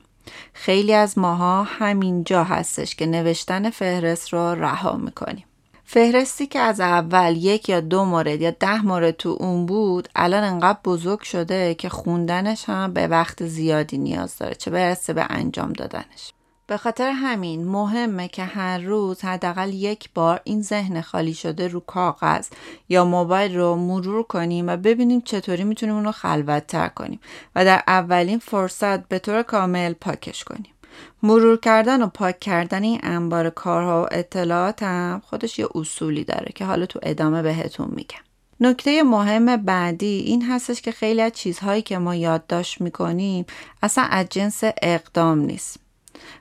خیلی 0.53 0.95
از 0.95 1.19
ماها 1.19 1.63
همینجا 1.63 2.45
هستش 2.45 2.95
که 2.95 3.07
نوشتن 3.07 3.71
فهرست 3.71 4.33
رو 4.33 4.55
رها 4.55 4.97
می‌کنیم. 4.97 5.45
فهرستی 5.93 6.47
که 6.47 6.59
از 6.59 6.81
اول 6.81 7.37
یک 7.37 7.69
یا 7.69 7.81
دو 7.81 8.05
مورد 8.05 8.41
یا 8.41 8.51
ده 8.51 8.83
مورد 8.83 9.17
تو 9.17 9.37
اون 9.41 9.67
بود 9.67 10.09
الان 10.17 10.45
انقدر 10.45 10.79
بزرگ 10.85 11.21
شده 11.21 11.75
که 11.75 11.89
خوندنش 11.89 12.65
هم 12.69 12.93
به 12.93 13.07
وقت 13.07 13.47
زیادی 13.47 13.99
نیاز 13.99 14.39
داره 14.39 14.55
چه 14.55 14.71
برسه 14.71 15.13
به 15.13 15.27
انجام 15.31 15.73
دادنش. 15.73 16.33
به 16.67 16.77
خاطر 16.77 17.11
همین 17.11 17.69
مهمه 17.69 18.29
که 18.29 18.45
هر 18.45 18.79
روز 18.79 19.21
حداقل 19.21 19.75
یک 19.75 20.11
بار 20.15 20.41
این 20.45 20.63
ذهن 20.63 21.01
خالی 21.01 21.35
شده 21.35 21.69
رو 21.69 21.81
کاغذ 21.81 22.49
یا 22.89 23.05
موبایل 23.05 23.57
رو 23.57 23.77
مرور 23.77 24.23
کنیم 24.23 24.69
و 24.69 24.77
ببینیم 24.77 25.21
چطوری 25.21 25.65
می‌تونیم 25.65 25.95
اون 25.95 26.05
رو 26.05 26.13
خلوتتر 26.13 26.89
کنیم 26.89 27.21
و 27.57 27.65
در 27.65 27.83
اولین 27.87 28.39
فرصت 28.39 29.09
به 29.09 29.19
طور 29.19 29.43
کامل 29.43 29.93
پاکش 29.93 30.45
کنیم. 30.45 30.73
مرور 31.23 31.57
کردن 31.57 32.03
و 32.03 32.07
پاک 32.07 32.41
کردن 32.41 32.83
این 32.83 33.01
انبار 33.03 33.51
کارها 33.51 34.03
و 34.03 34.09
اطلاعات 34.11 34.83
هم 34.83 35.23
خودش 35.27 35.59
یه 35.59 35.69
اصولی 35.75 36.25
داره 36.25 36.53
که 36.55 36.65
حالا 36.65 36.87
تو 36.87 36.99
ادامه 37.03 37.43
بهتون 37.43 37.89
میگم. 37.97 38.21
نکته 38.61 39.03
مهم 39.03 39.57
بعدی 39.57 40.19
این 40.27 40.43
هستش 40.43 40.83
که 40.83 40.93
خیلی 40.93 41.23
از 41.23 41.33
چیزهایی 41.33 41.83
که 41.83 41.99
ما 41.99 42.15
یادداشت 42.15 42.81
می‌کنیم 42.81 43.47
اصلا 43.83 44.05
از 44.05 44.27
جنس 44.31 44.61
اقدام 44.83 45.39
نیست. 45.39 45.77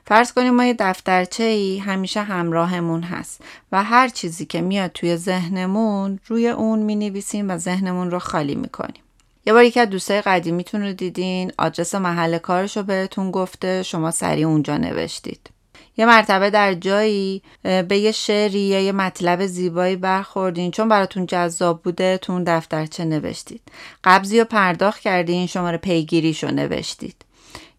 فرض 0.06 0.32
کنیم 0.32 0.54
ما 0.54 0.64
یه 0.64 0.76
دفترچه 0.78 1.44
ای 1.44 1.78
همیشه 1.78 2.22
همراهمون 2.22 3.02
هست 3.02 3.42
و 3.72 3.84
هر 3.84 4.08
چیزی 4.08 4.46
که 4.46 4.60
میاد 4.60 4.90
توی 4.92 5.16
ذهنمون 5.16 6.20
روی 6.26 6.48
اون 6.48 6.78
می 6.78 6.96
نویسیم 6.96 7.50
و 7.50 7.58
ذهنمون 7.58 8.10
رو 8.10 8.18
خالی 8.18 8.54
می‌کنیم. 8.54 9.02
یه 9.46 9.52
بار 9.52 9.64
یکی 9.64 9.80
از 9.80 9.90
دوستای 9.90 10.20
قدیمیتون 10.20 10.82
رو 10.82 10.92
دیدین. 10.92 11.52
آدرس 11.58 11.94
محل 11.94 12.38
کارش 12.38 12.76
رو 12.76 12.82
بهتون 12.82 13.30
گفته. 13.30 13.82
شما 13.82 14.10
سریع 14.10 14.46
اونجا 14.46 14.76
نوشتید. 14.76 15.50
یه 15.96 16.06
مرتبه 16.06 16.50
در 16.50 16.74
جایی 16.74 17.42
به 17.62 17.98
یه 17.98 18.12
شعری 18.12 18.60
یا 18.60 18.80
یه 18.80 18.92
مطلب 18.92 19.46
زیبایی 19.46 19.96
برخوردین. 19.96 20.70
چون 20.70 20.88
براتون 20.88 21.26
جذاب 21.26 21.82
بوده 21.82 22.18
تو 22.18 22.32
اون 22.32 22.44
دفترچه 22.44 23.04
نوشتید. 23.04 23.62
قبضی 24.04 24.38
رو 24.38 24.44
پرداخت 24.44 25.00
کردین 25.00 25.46
شماره 25.46 25.76
پیگیریش 25.76 26.44
رو 26.44 26.50
نوشتید. 26.50 27.24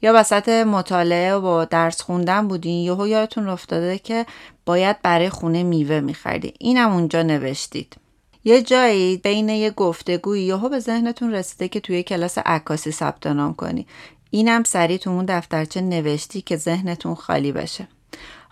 یا 0.01 0.13
وسط 0.15 0.49
مطالعه 0.49 1.35
و 1.35 1.65
درس 1.69 2.01
خوندن 2.01 2.47
بودین 2.47 2.83
یهو 2.83 3.07
یادتون 3.07 3.49
افتاده 3.49 3.97
که 3.97 4.25
باید 4.65 5.01
برای 5.01 5.29
خونه 5.29 5.63
میوه 5.63 5.99
میخریدین. 5.99 6.53
اینم 6.59 6.91
اونجا 6.91 7.23
نوشتید. 7.23 7.95
یه 8.43 8.61
جایی 8.61 9.17
بین 9.17 9.49
یه 9.49 9.69
گفتگویی 9.69 10.43
یهو 10.43 10.69
به 10.69 10.79
ذهنتون 10.79 11.33
رسیده 11.33 11.67
که 11.67 11.79
توی 11.79 12.03
کلاس 12.03 12.37
عکاسی 12.37 12.91
ثبت 12.91 13.27
نام 13.27 13.53
کنی. 13.53 13.87
اینم 14.29 14.63
سریع 14.63 14.97
تو 14.97 15.09
اون 15.09 15.25
دفترچه 15.25 15.81
نوشتی 15.81 16.41
که 16.41 16.57
ذهنتون 16.57 17.15
خالی 17.15 17.51
بشه. 17.51 17.87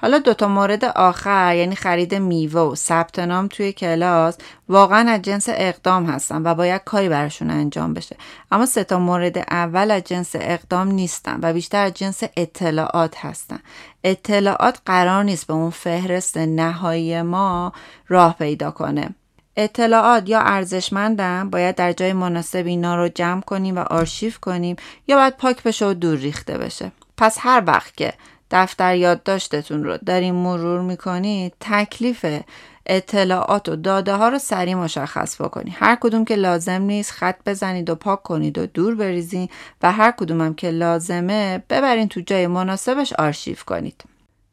حالا 0.02 0.20
دوتا 0.20 0.48
مورد 0.48 0.86
آخر 0.86 1.56
یعنی 1.56 1.76
خرید 1.76 2.16
میوه 2.16 2.62
و 2.62 2.76
ثبت 2.76 3.20
نام 3.20 3.48
توی 3.48 3.74
کلاس 3.74 4.38
واقعا 4.70 5.12
از 5.12 5.22
جنس 5.22 5.46
اقدام 5.50 6.06
هستن 6.06 6.42
و 6.44 6.56
باید 6.56 6.82
کاری 6.86 7.10
براشون 7.10 7.50
انجام 7.50 7.94
بشه. 7.94 8.16
اما 8.52 8.66
سه 8.66 8.84
تا 8.84 9.00
مورد 9.00 9.38
اول 9.38 9.92
از 9.92 10.04
جنس 10.04 10.32
اقدام 10.36 10.88
نیستن 10.88 11.40
و 11.44 11.54
بیشتر 11.54 11.86
از 11.86 11.94
جنس 11.94 12.24
اطلاعات 12.38 13.18
هستن. 13.18 13.60
اطلاعات 14.04 14.80
قرار 14.86 15.24
نیست 15.24 15.48
به 15.48 15.54
اون 15.54 15.70
فهرست 15.70 16.38
نهایی 16.38 17.22
ما 17.22 17.74
راه 18.08 18.36
پیدا 18.38 18.72
کنه. 18.72 19.16
اطلاعات 19.60 20.30
یا 20.30 20.40
ارزشمندن 20.40 21.50
باید 21.50 21.76
در 21.76 21.94
جای 21.94 22.14
مناسب 22.14 22.66
اینا 22.66 22.96
رو 22.96 23.08
جمع 23.08 23.42
کنیم 23.42 23.76
و 23.76 23.80
آرشیو 23.80 24.34
کنیم 24.42 24.76
یا 25.08 25.16
باید 25.16 25.38
پاک 25.38 25.64
بشه 25.64 25.86
و 25.86 25.94
دور 25.94 26.18
ریخته 26.18 26.58
بشه؟ 26.58 26.92
پس 27.18 27.38
هر 27.40 27.64
وقت 27.68 27.98
که 27.98 28.14
دفتر 28.52 28.96
یادداشتتون 28.96 29.84
رو 29.84 29.98
داریم 29.98 30.36
مرور 30.36 30.82
می‌کنید 30.82 31.54
تکلیف 31.60 32.26
اطلاعات 32.86 33.70
و 33.70 33.76
داده 33.76 34.16
ها 34.16 34.30
رو 34.30 34.40
سریع 34.40 34.76
مشخص 34.76 35.42
بکنید. 35.42 35.74
هر 35.78 35.98
کدوم 36.02 36.26
که 36.26 36.36
لازم 36.36 36.82
نیست 36.82 37.12
خط 37.12 37.36
بزنید 37.46 37.90
و 37.90 37.96
پاک 37.96 38.24
کنید 38.24 38.58
و 38.58 38.66
دور 38.66 38.96
بریزین 38.96 39.50
و 39.82 39.92
هر 39.92 40.12
کدوم 40.12 40.42
هم 40.42 40.54
که 40.54 40.70
لازمه 40.70 41.64
ببرین 41.70 42.08
تو 42.08 42.22
جای 42.22 42.48
مناسبش 42.48 43.14
آرشیو 43.14 43.58
کنید. 43.66 44.04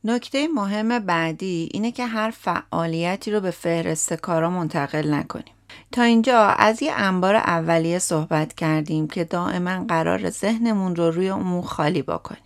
نکته 0.07 0.49
مهم 0.49 0.99
بعدی 0.99 1.69
اینه 1.73 1.93
که 1.93 2.07
هر 2.07 2.31
فعالیتی 2.31 3.31
رو 3.31 3.41
به 3.41 3.51
فهرست 3.51 4.13
کارا 4.13 4.51
منتقل 4.51 5.15
نکنیم. 5.15 5.55
تا 5.93 6.03
اینجا 6.03 6.39
از 6.39 6.83
یه 6.83 6.93
انبار 6.93 7.37
اولیه 7.37 7.99
صحبت 7.99 8.55
کردیم 8.55 9.09
که 9.09 9.25
دائما 9.25 9.85
قرار 9.85 10.31
ذهنمون 10.31 10.97
رو 10.97 11.11
روی 11.11 11.29
اون 11.29 11.63
خالی 11.63 12.03
بکنیم. 12.03 12.43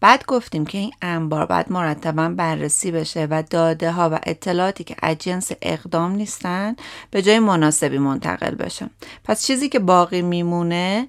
بعد 0.00 0.26
گفتیم 0.26 0.66
که 0.66 0.78
این 0.78 0.92
انبار 1.02 1.46
باید 1.46 1.72
مرتبا 1.72 2.28
بررسی 2.28 2.90
بشه 2.90 3.26
و 3.30 3.42
داده 3.50 3.92
ها 3.92 4.10
و 4.12 4.18
اطلاعاتی 4.22 4.84
که 4.84 4.96
از 5.02 5.18
جنس 5.18 5.52
اقدام 5.62 6.12
نیستن 6.12 6.76
به 7.10 7.22
جای 7.22 7.38
مناسبی 7.38 7.98
منتقل 7.98 8.54
بشه. 8.54 8.90
پس 9.24 9.46
چیزی 9.46 9.68
که 9.68 9.78
باقی 9.78 10.22
میمونه 10.22 11.08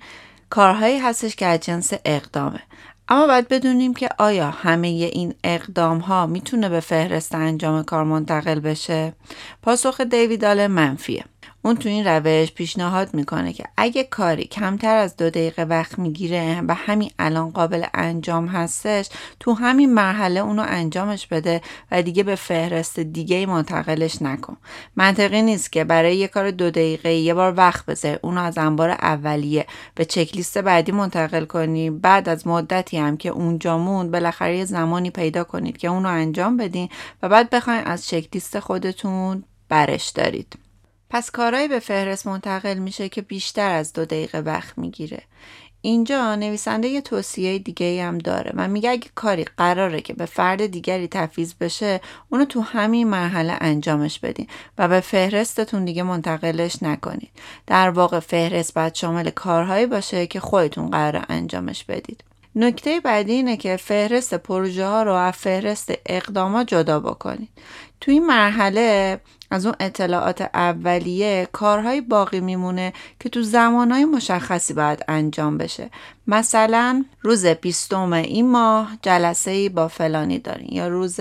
کارهایی 0.50 1.00
هستش 1.00 1.36
که 1.36 1.46
از 1.46 1.60
جنس 1.60 1.94
اقدامه. 2.06 2.62
اما 3.10 3.28
باید 3.28 3.48
بدونیم 3.48 3.94
که 3.94 4.10
آیا 4.18 4.52
همه 4.52 4.88
این 4.88 5.34
اقدام 5.44 6.00
ها 6.00 6.26
می‌تونه 6.26 6.70
به 6.70 6.80
فهرست 6.80 7.36
انجام 7.36 7.84
کار 7.84 8.04
منتقل 8.04 8.60
بشه؟ 8.60 9.14
پاسخ 9.62 10.02
دیوید 10.02 10.46
آل 10.46 10.68
منفیه. 10.68 11.26
اون 11.68 11.76
تو 11.76 11.90
این 11.90 12.08
روش 12.08 12.52
پیشنهاد 12.52 13.14
می‌کنه 13.14 13.54
که 13.54 13.64
اگه 13.78 14.04
کاری 14.04 14.44
کمتر 14.44 14.96
از 14.96 15.18
دو 15.18 15.30
دقیقه 15.30 15.64
وقت 15.64 16.00
می‌گیره 16.00 16.62
و 16.68 16.74
همین 16.74 17.12
الان 17.20 17.50
قابل 17.50 17.86
انجام 17.94 18.48
هستش 18.48 19.10
تو 19.40 19.54
همین 19.54 19.94
مرحله 19.94 20.40
اونو 20.40 20.64
انجامش 20.68 21.28
بده 21.28 21.62
و 21.92 22.02
دیگه 22.02 22.24
به 22.24 22.36
فهرست 22.36 23.00
دیگه 23.00 23.46
منتقلش 23.46 24.22
نکن. 24.22 24.58
منطقی 24.96 25.42
نیست 25.42 25.72
که 25.72 25.84
برای 25.84 26.18
یه 26.18 26.28
کار 26.28 26.52
دو 26.52 26.70
دقیقه 26.70 27.14
یه 27.14 27.34
بار 27.34 27.54
وقت 27.58 27.86
بذاری 27.86 28.18
اونو 28.22 28.42
از 28.42 28.58
انبار 28.58 28.90
اولیه 28.90 29.66
به 29.96 30.06
چکلیست 30.06 30.58
بعدی 30.58 30.92
منتقل 30.92 31.46
کنی. 31.46 31.90
بعد 31.90 32.30
از 32.30 32.48
مدتی 32.48 32.98
هم 32.98 33.18
که 33.18 33.30
اونجا 33.30 33.78
موند 33.78 34.12
بالاخره 34.12 34.58
یه 34.58 34.66
زمانی 34.66 35.10
پیدا 35.10 35.44
کنید 35.44 35.78
که 35.78 35.88
اونو 35.88 36.10
انجام 36.10 36.58
بدین 36.58 36.90
و 37.24 37.30
بعد 37.30 37.50
بخواین 37.50 37.82
از 37.82 38.08
چکلیست 38.08 38.60
خودتون 38.60 39.44
برش 39.70 40.10
دارید. 40.10 40.67
پس 41.10 41.32
کارهایی 41.32 41.68
به 41.68 41.80
فهرست 41.80 42.28
منتقل 42.28 42.78
میشه 42.78 43.10
که 43.10 43.22
بیشتر 43.22 43.72
از 43.72 43.94
دو 43.94 44.06
دقیقه 44.06 44.40
وقت 44.40 44.78
می‌گیره. 44.78 45.24
اینجا 45.82 46.36
نویسنده 46.36 46.88
یه 46.88 47.02
توصیه 47.02 47.60
دیگه 47.60 48.04
هم 48.04 48.18
داره 48.18 48.52
و 48.56 48.68
میگه 48.68 48.90
اگه 48.90 49.10
کاری 49.16 49.46
قراره 49.58 50.02
که 50.02 50.14
به 50.14 50.26
فرد 50.26 50.66
دیگری 50.66 51.08
تفیز 51.08 51.56
بشه 51.56 52.02
اونو 52.30 52.46
تو 52.46 52.62
همین 52.62 53.08
مرحله 53.08 53.58
انجامش 53.62 54.20
بدین 54.20 54.48
و 54.78 54.88
به 54.88 55.00
فهرستتون 55.00 55.86
دیگه 55.86 56.04
منتقلش 56.04 56.84
نکنید 56.84 57.30
در 57.68 57.90
واقع 57.90 58.20
فهرست 58.20 58.74
باید 58.74 58.96
شامل 58.96 59.30
کارهایی 59.30 59.86
باشه 59.86 60.28
که 60.28 60.40
خودتون 60.40 60.90
قرار 60.90 61.26
انجامش 61.30 61.84
بدید. 61.84 62.24
نکته 62.56 63.00
بعدی 63.00 63.34
اینه 63.34 63.58
که 63.58 63.78
فهرست 63.78 64.34
پروژه 64.34 64.86
ها 64.86 65.04
رو 65.04 65.14
از 65.14 65.34
فهرست 65.34 65.92
اقدامات 66.06 66.68
جدا 66.68 67.00
بکنید 67.00 67.50
تو 68.02 68.12
این 68.12 68.26
مرحله 68.26 69.20
از 69.52 69.66
اون 69.66 69.76
اطلاعات 69.80 70.42
اولیه 70.54 71.48
کارهای 71.52 72.02
باقی 72.02 72.40
میمونه 72.40 72.94
که 73.20 73.30
تو 73.30 73.42
زمانهای 73.42 74.06
مشخصی 74.06 74.74
باید 74.74 75.04
انجام 75.08 75.58
بشه. 75.58 75.90
مثلا 76.28 77.06
روز 77.22 77.46
بیستم 77.46 78.14
این 78.14 78.52
ماه 78.52 78.98
جلسه 79.02 79.52
ای 79.52 79.70
با 79.70 79.88
فلانی 79.88 80.40
دارین 80.40 80.74
یا 80.74 80.88
روز 80.88 81.20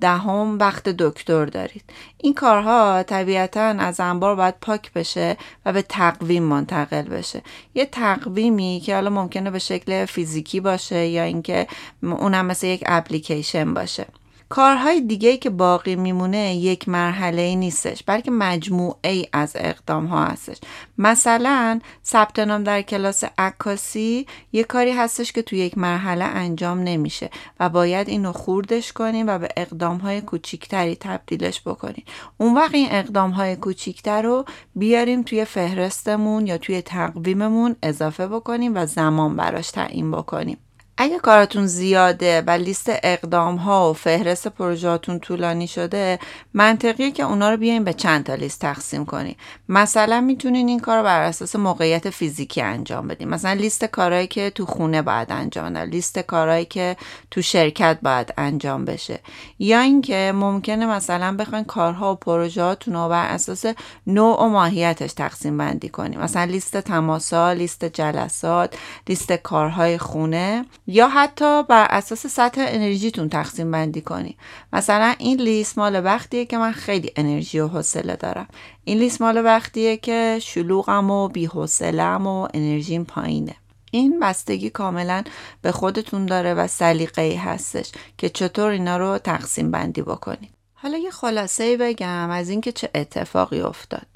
دهم 0.00 0.58
وقت 0.58 0.88
دکتر 0.88 1.44
دارید. 1.44 1.84
این 2.18 2.34
کارها 2.34 3.02
طبیعتا 3.02 3.60
از 3.60 4.00
انبار 4.00 4.36
باید 4.36 4.54
پاک 4.60 4.92
بشه 4.92 5.36
و 5.66 5.72
به 5.72 5.82
تقویم 5.82 6.42
منتقل 6.42 7.02
بشه. 7.02 7.42
یه 7.74 7.86
تقویمی 7.86 8.82
که 8.84 8.94
حالا 8.94 9.10
ممکنه 9.10 9.50
به 9.50 9.58
شکل 9.58 10.04
فیزیکی 10.04 10.60
باشه 10.60 11.06
یا 11.06 11.22
اینکه 11.22 11.66
اونم 12.02 12.46
مثل 12.46 12.66
یک 12.66 12.82
اپلیکیشن 12.86 13.74
باشه. 13.74 14.06
کارهای 14.48 15.00
دیگه 15.00 15.36
که 15.36 15.50
باقی 15.50 15.96
میمونه 15.96 16.56
یک 16.56 16.88
مرحله 16.88 17.54
نیستش 17.54 18.02
بلکه 18.02 18.30
مجموعه 18.30 19.10
ای 19.10 19.26
از 19.32 19.52
اقدام 19.54 20.06
ها 20.06 20.24
هستش. 20.24 20.56
مثلا 20.98 21.80
ثبت 22.04 22.38
نام 22.38 22.64
در 22.64 22.82
کلاس 22.82 23.24
عکاسی 23.38 24.26
یه 24.52 24.64
کاری 24.64 24.90
هستش 24.90 25.32
که 25.32 25.42
تو 25.42 25.56
یک 25.56 25.78
مرحله 25.78 26.24
انجام 26.24 26.80
نمیشه 26.80 27.30
و 27.60 27.68
باید 27.68 28.08
اینو 28.08 28.32
خوردش 28.32 28.92
کنیم 28.92 29.26
و 29.26 29.38
به 29.38 29.48
اقدام 29.56 29.98
های 29.98 30.20
کوچیکتری 30.20 30.96
تبدیلش 30.96 31.60
بکنیم. 31.60 32.04
اون 32.38 32.54
وقت 32.54 32.74
این 32.74 32.88
اقدام 32.90 33.30
های 33.30 33.56
کوچیکتر 33.56 34.22
رو 34.22 34.44
بیاریم 34.74 35.22
توی 35.22 35.44
فهرستمون 35.44 36.46
یا 36.46 36.58
توی 36.58 36.82
تقویممون 36.82 37.76
اضافه 37.82 38.26
بکنیم 38.26 38.72
و 38.74 38.86
زمان 38.86 39.36
براش 39.36 39.70
تعیین 39.70 40.10
بکنیم. 40.10 40.58
اگه 41.00 41.18
کاراتون 41.18 41.66
زیاده 41.66 42.42
و 42.46 42.50
لیست 42.50 42.90
اقدام 43.02 43.56
ها 43.56 43.90
و 43.90 43.94
فهرست 43.94 44.48
پروژهاتون 44.48 45.20
طولانی 45.20 45.66
شده 45.66 46.18
منطقیه 46.54 47.10
که 47.10 47.22
اونا 47.22 47.50
رو 47.50 47.56
بیاین 47.56 47.84
به 47.84 47.92
چند 47.92 48.24
تا 48.24 48.34
لیست 48.34 48.60
تقسیم 48.60 49.04
کنی. 49.04 49.36
مثلا 49.68 50.20
می‌تونین 50.20 50.68
این 50.68 50.80
کار 50.80 50.98
رو 50.98 51.04
بر 51.04 51.22
اساس 51.22 51.56
موقعیت 51.56 52.10
فیزیکی 52.10 52.62
انجام 52.62 53.08
بدین. 53.08 53.28
مثلا 53.28 53.52
لیست 53.52 53.84
کارهایی 53.84 54.26
که 54.26 54.50
تو 54.50 54.66
خونه 54.66 55.02
باید 55.02 55.32
انجام 55.32 55.70
بده 55.70 55.84
لیست 55.84 56.18
کارهایی 56.18 56.64
که 56.64 56.96
تو 57.30 57.42
شرکت 57.42 57.98
باید 58.02 58.34
انجام 58.38 58.84
بشه. 58.84 59.20
یا 59.58 59.80
اینکه 59.80 60.32
ممکنه 60.34 60.86
مثلا 60.86 61.36
بخواین 61.36 61.64
کارها 61.64 62.12
و 62.12 62.16
پروژهاتون 62.16 62.94
رو 62.94 63.08
بر 63.08 63.26
اساس 63.26 63.64
نوع 64.06 64.42
و 64.42 64.48
ماهیتش 64.48 65.12
تقسیم 65.12 65.58
بندی 65.58 65.88
کنیم 65.88 66.20
مثلا 66.20 66.44
لیست 66.44 66.76
تماسا 66.76 67.52
لیست 67.52 67.84
جلسات 67.84 68.74
لیست 69.08 69.32
کارهای 69.32 69.98
خونه. 69.98 70.64
یا 70.90 71.08
حتی 71.08 71.62
بر 71.62 71.86
اساس 71.90 72.26
سطح 72.26 72.64
انرژیتون 72.68 73.28
تقسیم 73.28 73.70
بندی 73.70 74.00
کنی. 74.00 74.36
مثلا 74.72 75.14
این 75.18 75.40
لیست 75.40 75.78
مال 75.78 76.04
وقتیه 76.04 76.44
که 76.44 76.58
من 76.58 76.72
خیلی 76.72 77.12
انرژی 77.16 77.60
و 77.60 77.68
حوصله 77.68 78.16
دارم. 78.16 78.48
این 78.84 78.98
لیست 78.98 79.22
مال 79.22 79.44
وقتیه 79.44 79.96
که 79.96 80.38
شلوغم 80.42 81.10
و 81.10 81.28
بی‌حوصله‌ام 81.28 82.26
و 82.26 82.48
انرژیم 82.54 83.04
پایینه. 83.04 83.54
این 83.90 84.20
بستگی 84.20 84.70
کاملا 84.70 85.24
به 85.62 85.72
خودتون 85.72 86.26
داره 86.26 86.54
و 86.54 86.66
سلیقه‌ای 86.66 87.34
هستش 87.34 87.92
که 88.18 88.28
چطور 88.28 88.70
اینا 88.70 88.96
رو 88.96 89.18
تقسیم 89.18 89.70
بندی 89.70 90.02
بکنید. 90.02 90.50
حالا 90.74 90.98
یه 90.98 91.10
خلاصه 91.10 91.76
بگم 91.76 92.30
از 92.30 92.48
اینکه 92.48 92.72
چه 92.72 92.90
اتفاقی 92.94 93.60
افتاد. 93.60 94.06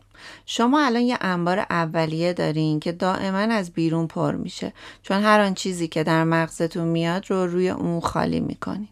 شما 0.47 0.87
الان 0.87 1.03
یه 1.03 1.19
انبار 1.21 1.59
اولیه 1.59 2.33
دارین 2.33 2.81
که 2.81 2.93
دائما 2.93 3.39
از 3.39 3.71
بیرون 3.71 4.07
پر 4.07 4.35
میشه. 4.35 4.73
چون 5.03 5.23
هر 5.23 5.41
آن 5.41 5.55
چیزی 5.55 5.89
که 5.89 6.03
در 6.05 6.25
مغزتون 6.25 6.89
میاد 6.89 7.31
رو 7.31 7.47
روی 7.47 7.71
اون 7.71 8.01
خالی 8.01 8.41
می‌کنید 8.41 8.89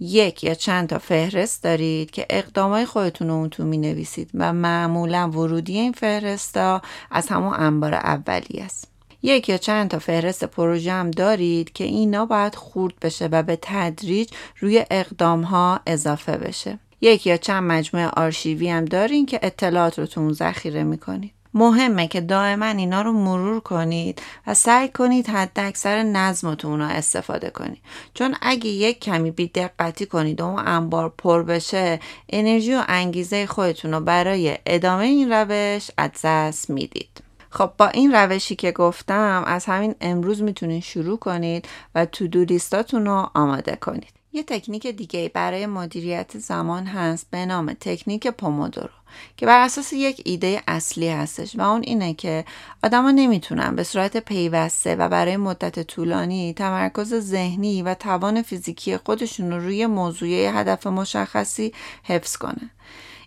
یک 0.00 0.44
یا 0.44 0.54
چند 0.54 0.88
تا 0.88 0.98
فهرست 0.98 1.62
دارید 1.62 2.10
که 2.10 2.26
اقدامای 2.30 2.86
خودتون 2.86 3.28
رو 3.28 3.34
اون 3.34 3.48
تو 3.48 3.64
می 3.64 3.78
نویسید 3.78 4.30
و 4.34 4.52
معمولا 4.52 5.30
ورودی 5.30 5.78
این 5.78 5.92
فهرست 5.92 6.56
ها 6.56 6.82
از 7.10 7.28
همون 7.28 7.54
انبار 7.54 7.94
اولیه 7.94 8.64
است. 8.64 8.88
یک 9.22 9.48
یا 9.48 9.56
چند 9.56 9.90
تا 9.90 9.98
فهرست 9.98 10.44
پروژه 10.44 10.92
هم 10.92 11.10
دارید 11.10 11.72
که 11.72 11.84
اینا 11.84 12.26
باید 12.26 12.54
خورد 12.54 12.94
بشه 13.02 13.26
و 13.26 13.42
به 13.42 13.58
تدریج 13.62 14.30
روی 14.60 14.84
اقدام 14.90 15.42
ها 15.42 15.80
اضافه 15.86 16.36
بشه. 16.36 16.78
یک 17.00 17.26
یا 17.26 17.36
چند 17.36 17.62
مجموعه 17.62 18.08
آرشیوی 18.08 18.70
هم 18.70 18.84
دارین 18.84 19.26
که 19.26 19.40
اطلاعات 19.42 19.98
رو 19.98 20.06
تو 20.06 20.20
اون 20.20 20.32
ذخیره 20.32 20.82
می‌کنید. 20.82 21.32
مهمه 21.54 22.08
که 22.08 22.20
دائما 22.20 22.66
اینا 22.66 23.02
رو 23.02 23.12
مرور 23.12 23.60
کنید 23.60 24.22
و 24.46 24.54
سعی 24.54 24.88
کنید 24.88 25.28
حد 25.28 25.50
اکثر 25.56 26.02
نظمتون 26.02 26.80
رو 26.80 26.86
استفاده 26.86 27.50
کنید. 27.50 27.78
چون 28.14 28.34
اگه 28.42 28.70
یک 28.70 29.00
کمی 29.00 29.30
بی 29.30 29.48
دقتی 29.48 30.06
کنید 30.06 30.40
و 30.40 30.44
اون 30.44 30.62
انبار 30.66 31.14
پر 31.18 31.42
بشه 31.42 32.00
انرژی 32.28 32.74
و 32.74 32.84
انگیزه 32.88 33.46
خودتون 33.46 33.92
رو 33.92 34.00
برای 34.00 34.58
ادامه 34.66 35.04
این 35.04 35.32
روش 35.32 35.90
از 35.96 36.10
دست 36.24 36.70
می‌دید. 36.70 37.22
خب 37.50 37.70
با 37.78 37.88
این 37.88 38.12
روشی 38.12 38.56
که 38.56 38.72
گفتم 38.72 39.44
از 39.46 39.64
همین 39.64 39.94
امروز 40.00 40.42
می‌تونید 40.42 40.82
شروع 40.82 41.18
کنید 41.18 41.68
و 41.94 42.04
تو 42.04 42.26
دو 42.26 42.44
لیستاتون 42.44 43.06
رو 43.06 43.30
آماده 43.34 43.76
کنید. 43.76 44.17
یه 44.32 44.42
تکنیک 44.42 44.86
دیگه 44.86 45.30
برای 45.34 45.66
مدیریت 45.66 46.38
زمان 46.38 46.86
هست 46.86 47.26
به 47.30 47.46
نام 47.46 47.72
تکنیک 47.72 48.28
پومودورو 48.28 48.88
که 49.36 49.46
بر 49.46 49.64
اساس 49.64 49.92
یک 49.92 50.22
ایده 50.24 50.62
اصلی 50.68 51.08
هستش 51.08 51.56
و 51.56 51.60
اون 51.60 51.82
اینه 51.82 52.14
که 52.14 52.44
آدما 52.82 53.10
نمی‌تونن 53.10 53.76
به 53.76 53.82
صورت 53.82 54.16
پیوسته 54.16 54.94
و 54.94 55.08
برای 55.08 55.36
مدت 55.36 55.82
طولانی 55.82 56.54
تمرکز 56.54 57.14
ذهنی 57.14 57.82
و 57.82 57.94
توان 57.94 58.42
فیزیکی 58.42 58.96
خودشون 58.96 59.50
رو 59.50 59.58
روی 59.58 59.86
موضوع 59.86 60.28
هدف 60.28 60.86
مشخصی 60.86 61.72
حفظ 62.02 62.36
کنن. 62.36 62.70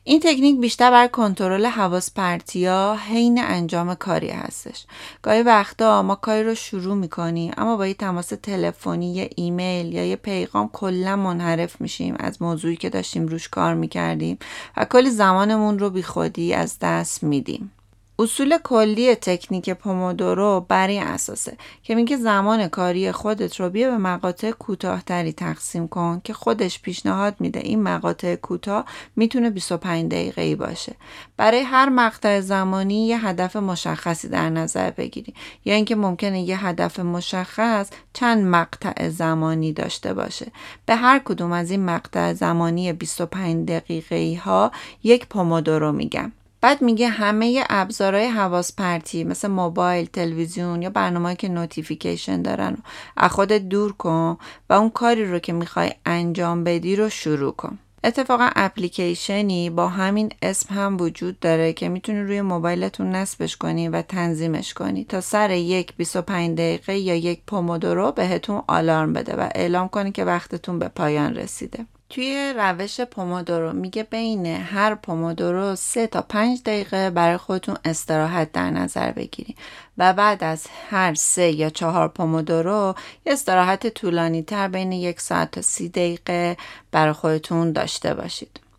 این 0.04 0.20
تکنیک 0.20 0.60
بیشتر 0.60 0.92
بر 0.92 1.08
کنترل 1.08 1.66
حواس 1.66 2.14
پرتیا 2.14 2.98
حین 3.08 3.44
انجام 3.44 3.96
کاری 3.96 4.30
هستش. 4.30 4.86
گاهی 5.22 5.42
وقتا 5.42 6.04
ما 6.04 6.16
کاری 6.16 6.44
رو 6.44 6.56
شروع 6.56 6.96
می‌کنیم 6.96 7.52
اما 7.58 7.78
با 7.78 7.88
یه 7.88 7.94
تماس 7.94 8.28
تلفنی 8.28 9.14
یا 9.14 9.28
ایمیل 9.36 9.94
یا 9.94 10.06
یه 10.06 10.16
پیغام 10.16 10.70
کلا 10.74 11.16
منحرف 11.16 11.82
میشیم 11.82 12.16
از 12.20 12.42
موضوعی 12.42 12.76
که 12.76 12.90
داشتیم 12.90 13.28
روش 13.28 13.50
کار 13.50 13.74
می‌کردیم 13.74 14.38
و 14.78 14.86
کلی 14.86 15.10
زمانمون 15.10 15.80
رو 15.80 15.90
بیخودی 15.90 16.54
از 16.54 16.78
دست 16.82 17.24
میدیم. 17.24 17.72
اصول 18.22 18.58
کلی 18.64 19.16
تکنیک 19.16 19.70
پومودورو 19.70 20.66
بر 20.70 20.88
این 20.88 21.04
اساسه 21.04 21.58
که 21.84 21.96
میگه 21.96 22.18
زمان 22.18 22.68
کاری 22.68 23.12
خودت 23.12 23.60
رو 23.60 23.70
بیا 23.70 23.92
به 23.92 23.98
مقاطع 23.98 24.52
کوتاهتری 24.52 25.34
تقسیم 25.34 25.88
کن 25.88 26.22
که 26.24 26.34
خودش 26.34 26.82
پیشنهاد 26.82 27.36
میده 27.40 27.60
این 27.60 27.84
مقاطع 27.84 28.36
کوتاه 28.36 28.86
می‌تونه 29.16 29.50
25 29.50 30.12
دقیقه 30.12 30.42
ای 30.42 30.56
باشه. 30.56 30.96
برای 31.38 31.62
هر 31.62 31.90
مقطع 31.90 32.40
زمانی 32.40 33.08
یه 33.08 33.28
هدف 33.28 33.56
مشخصی 33.56 34.28
در 34.28 34.50
نظر 34.50 34.92
بگیری. 34.92 35.34
یا 35.66 35.76
اینکه 35.76 35.96
ممکنه 35.96 36.42
یه 36.42 36.66
هدف 36.66 37.00
مشخص 37.00 37.90
چند 38.14 38.46
مقطع 38.46 39.10
زمانی 39.10 39.74
داشته 39.74 40.14
باشه. 40.14 40.52
به 40.86 40.96
هر 40.96 41.20
کدوم 41.20 41.52
از 41.52 41.72
این 41.72 41.86
مقطع 41.86 42.34
زمانی 42.34 42.94
25 42.94 43.68
دقیقه 43.68 44.42
ها 44.44 44.72
یک 45.04 45.28
پومودورو 45.28 45.92
میگم. 45.92 46.32
بعد 46.62 46.82
میگه 46.82 47.08
همه 47.08 47.64
ابزارهای 47.70 48.28
حواس 48.28 48.76
پرتی 48.76 49.24
مثل 49.24 49.48
موبایل، 49.48 50.06
تلویزیون 50.06 50.82
یا 50.82 50.90
برنامه 50.90 51.36
که 51.36 51.50
notification 51.50 52.42
دارن 52.42 52.78
از 53.18 53.32
خودت 53.32 53.62
دور 53.70 53.94
کن 53.94 54.38
و 54.70 54.74
اون 54.74 54.90
کاری 54.90 55.26
رو 55.26 55.40
که 55.40 55.54
می‌خوای 55.54 55.92
انجام 56.06 56.64
بدی 56.64 56.96
رو 56.96 57.10
شروع 57.10 57.52
کن. 57.52 57.80
اتفاقا 58.04 58.50
اپلیکیشنی 58.56 59.70
با 59.70 59.88
همین 59.88 60.32
اسم 60.42 60.76
هم 60.76 60.98
وجود 61.02 61.40
داره 61.40 61.74
که 61.74 61.90
می‌تونی 61.90 62.22
روی 62.22 62.42
موبایلتون 62.42 63.16
نصبش 63.16 63.58
کنی 63.58 63.90
و 63.90 64.02
تنظیمش 64.02 64.74
کنی 64.74 65.04
تا 65.04 65.22
سر 65.22 65.52
یک 65.52 65.94
25 65.98 66.58
دقیقه 66.58 66.98
یا 66.98 67.16
یک 67.16 67.42
پومودورو 67.48 68.12
بهتون 68.12 68.62
آلارم 68.68 69.14
بده 69.14 69.36
و 69.36 69.50
اعلام 69.56 69.88
کنی 69.90 70.12
که 70.12 70.26
وقتتون 70.26 70.80
به 70.80 70.88
پایان 70.88 71.36
رسیده. 71.36 71.86
توی 72.12 72.54
روش 72.58 73.02
پومودورو 73.02 73.74
میگه 73.74 74.04
بین 74.04 74.46
هر 74.46 74.96
پومودورو 74.96 75.76
سه 75.76 76.08
تا 76.08 76.22
پنج 76.22 76.64
دقیقه 76.64 77.10
برای 77.10 77.38
خودتون 77.38 77.78
استراحت 77.86 78.52
در 78.52 78.70
نظر 78.70 79.12
بگیرید 79.12 79.58
و 79.98 80.14
بعد 80.14 80.44
از 80.44 80.68
هر 80.90 81.14
سه 81.14 81.52
یا 81.52 81.70
چهار 81.70 82.08
پومودورو 82.08 82.96
یه 83.26 83.34
استراحت 83.34 83.88
طولانی 83.88 84.44
تر 84.44 84.68
بین 84.68 84.92
یک 84.92 85.22
ساعت 85.22 85.52
تا 85.52 85.62
سی 85.62 85.90
دقیقه 85.90 86.58
برای 86.92 87.14
خودتون 87.14 87.72
داشته 87.72 88.14
باشید. 88.14 88.71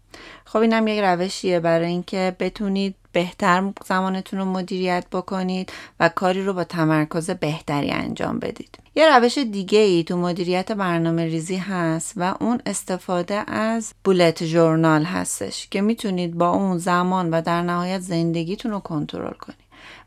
خب 0.52 0.58
اینم 0.58 0.88
یک 0.88 1.00
روشیه 1.00 1.60
برای 1.60 1.86
اینکه 1.86 2.36
بتونید 2.40 2.94
بهتر 3.12 3.72
زمانتون 3.86 4.38
رو 4.38 4.44
مدیریت 4.44 5.04
بکنید 5.12 5.72
و 6.00 6.08
کاری 6.08 6.44
رو 6.44 6.52
با 6.52 6.64
تمرکز 6.64 7.30
بهتری 7.30 7.90
انجام 7.90 8.38
بدید. 8.38 8.78
یه 8.94 9.16
روش 9.16 9.38
دیگه 9.38 9.78
ای 9.78 10.04
تو 10.04 10.16
مدیریت 10.16 10.72
برنامه 10.72 11.24
ریزی 11.24 11.56
هست 11.56 12.12
و 12.16 12.34
اون 12.40 12.60
استفاده 12.66 13.50
از 13.50 13.94
بولت 14.04 14.44
جورنال 14.44 15.04
هستش 15.04 15.68
که 15.68 15.80
می‌تونید 15.80 16.34
با 16.34 16.50
اون 16.50 16.78
زمان 16.78 17.30
و 17.30 17.42
در 17.42 17.62
نهایت 17.62 18.00
زندگیتون 18.00 18.70
رو 18.70 18.78
کنترل 18.78 19.32
کنید. 19.32 19.58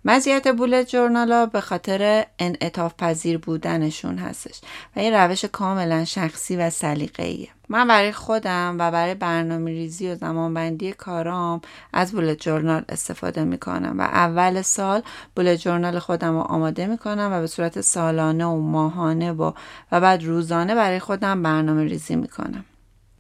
مزیت 0.06 0.48
بولت 0.48 0.90
جورنال 0.90 1.32
ها 1.32 1.46
به 1.46 1.62
خاطر 1.62 2.26
انعطاف 2.40 2.94
پذیر 2.98 3.38
بودنشون 3.38 4.18
هستش 4.18 4.62
و 4.96 5.00
این 5.00 5.14
روش 5.14 5.46
کاملا 5.46 6.06
شخصی 6.06 6.56
و 6.56 6.70
سلیقه‌ایه. 6.70 7.50
من 7.70 7.88
برای 7.88 8.12
خودم 8.12 8.76
و 8.80 8.92
برای 8.92 9.16
برنامه 9.16 9.72
ریزی 9.72 10.12
و 10.12 10.16
زمانبندی 10.16 10.94
کارام 10.94 11.62
از 11.94 12.12
بولت 12.12 12.40
جورنال 12.40 12.86
استفاده 12.90 13.44
می‌کنم 13.44 13.96
و 14.00 14.02
اول 14.02 14.62
سال 14.62 15.02
بولت 15.36 15.60
جورنال 15.60 16.00
خودم 16.00 16.34
رو 16.34 16.40
آماده 16.40 16.88
می‌کنم 16.88 17.30
و 17.34 17.42
به 17.42 17.48
صورت 17.48 17.82
سالانه 17.82 18.46
و 18.46 18.62
ماهانه 18.62 19.32
و, 19.32 19.52
و 19.92 20.02
بعد 20.02 20.24
روزانه 20.24 20.76
برای 20.76 21.00
خودم 21.00 21.44
برنامه 21.44 21.84
ریزی 21.84 22.16
می‌کنم. 22.16 22.66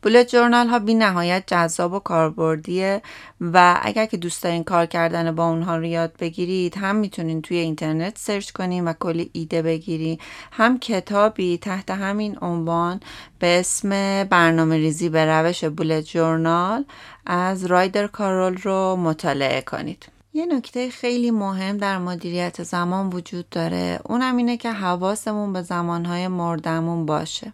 بولت 0.06 0.28
جورنال 0.28 0.68
ها 0.68 0.80
بی 0.80 0.94
نهایت 0.94 1.44
جذاب 1.48 1.94
و 1.94 2.00
کاربردیه 2.00 3.02
و 3.41 3.80
اگر 3.84 4.06
که 4.06 4.18
دوست 4.18 4.44
دارین 4.44 4.63
کار 4.63 4.86
کردن 4.86 5.36
با 5.36 5.50
اونها 5.50 5.78
رو 5.78 5.86
یاد 5.86 6.13
بگیرید 6.20 6.78
هم 6.78 6.96
می‌تونین 6.96 7.41
توی 7.41 7.58
اینترنت 7.58 8.18
search 8.18 8.52
کنین 8.52 8.88
و 8.88 8.94
کلی 8.94 9.30
ایده 9.34 9.62
بگیری. 9.62 10.20
هم 10.52 10.80
کتابی 10.80 11.58
تحت 11.58 11.91
همین 11.91 12.38
عنوان 12.41 13.00
به 13.39 13.60
اسم 13.60 13.89
برنامه 14.24 14.78
ریزی 14.78 15.10
به 15.10 15.26
روش 15.26 15.63
bullet 15.63 16.04
journal 16.04 16.86
از 17.26 17.65
رایدر 17.65 18.08
کارول 18.08 18.58
رو 18.58 18.96
مطالعه 18.96 19.62
کنید. 19.62 20.06
یه 20.34 20.46
نکته 20.46 20.89
خیلی 20.89 21.32
مهم 21.32 21.78
در 21.78 21.98
مدیریت 21.98 22.63
زمان 22.63 23.10
وجود 23.10 23.50
داره 23.50 24.00
اونم 24.04 24.38
اینه 24.38 24.58
که 24.58 24.72
حواسمون 24.72 25.54
به 25.54 25.62
زمانهای 25.62 26.28
مرده‌مون 26.28 27.06
باشه. 27.06 27.54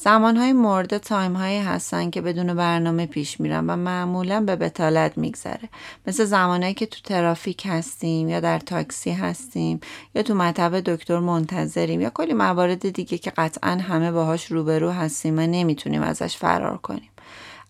زمانهای 0.00 0.52
مرده 0.52 0.98
time 0.98 1.36
هایی 1.36 1.58
هستن 1.58 2.10
که 2.10 2.20
بدون 2.20 2.54
برنامه 2.54 3.06
پیش 3.06 3.40
میرن 3.40 3.70
و 3.70 3.76
معمولا 3.76 4.40
به 4.40 4.56
بطالت 4.56 5.18
میگذره. 5.18 5.68
مثل 6.06 6.24
زمانهایی 6.24 6.74
که 6.74 6.86
تو 6.86 7.00
ترافیک 7.04 7.66
هستیم 7.66 8.28
یا 8.28 8.40
در 8.40 8.58
تاکسی 8.58 9.10
هستیم 9.10 9.80
یا 10.14 10.22
تو 10.22 10.34
مطب 10.34 10.80
دکتر 10.80 11.18
منتظریم 11.18 12.00
یا 12.00 12.10
کلی 12.10 12.32
موارد 12.32 12.92
دیگه 12.92 13.18
که 13.18 13.30
قطعا 13.30 13.70
همه 13.70 14.12
باهاش 14.12 14.46
روبرو 14.46 14.90
هستیم 14.90 15.38
و 15.38 15.40
نمی‌تونیم 15.40 16.02
ازش 16.02 16.36
فرار 16.36 16.76
کنیم. 16.76 17.10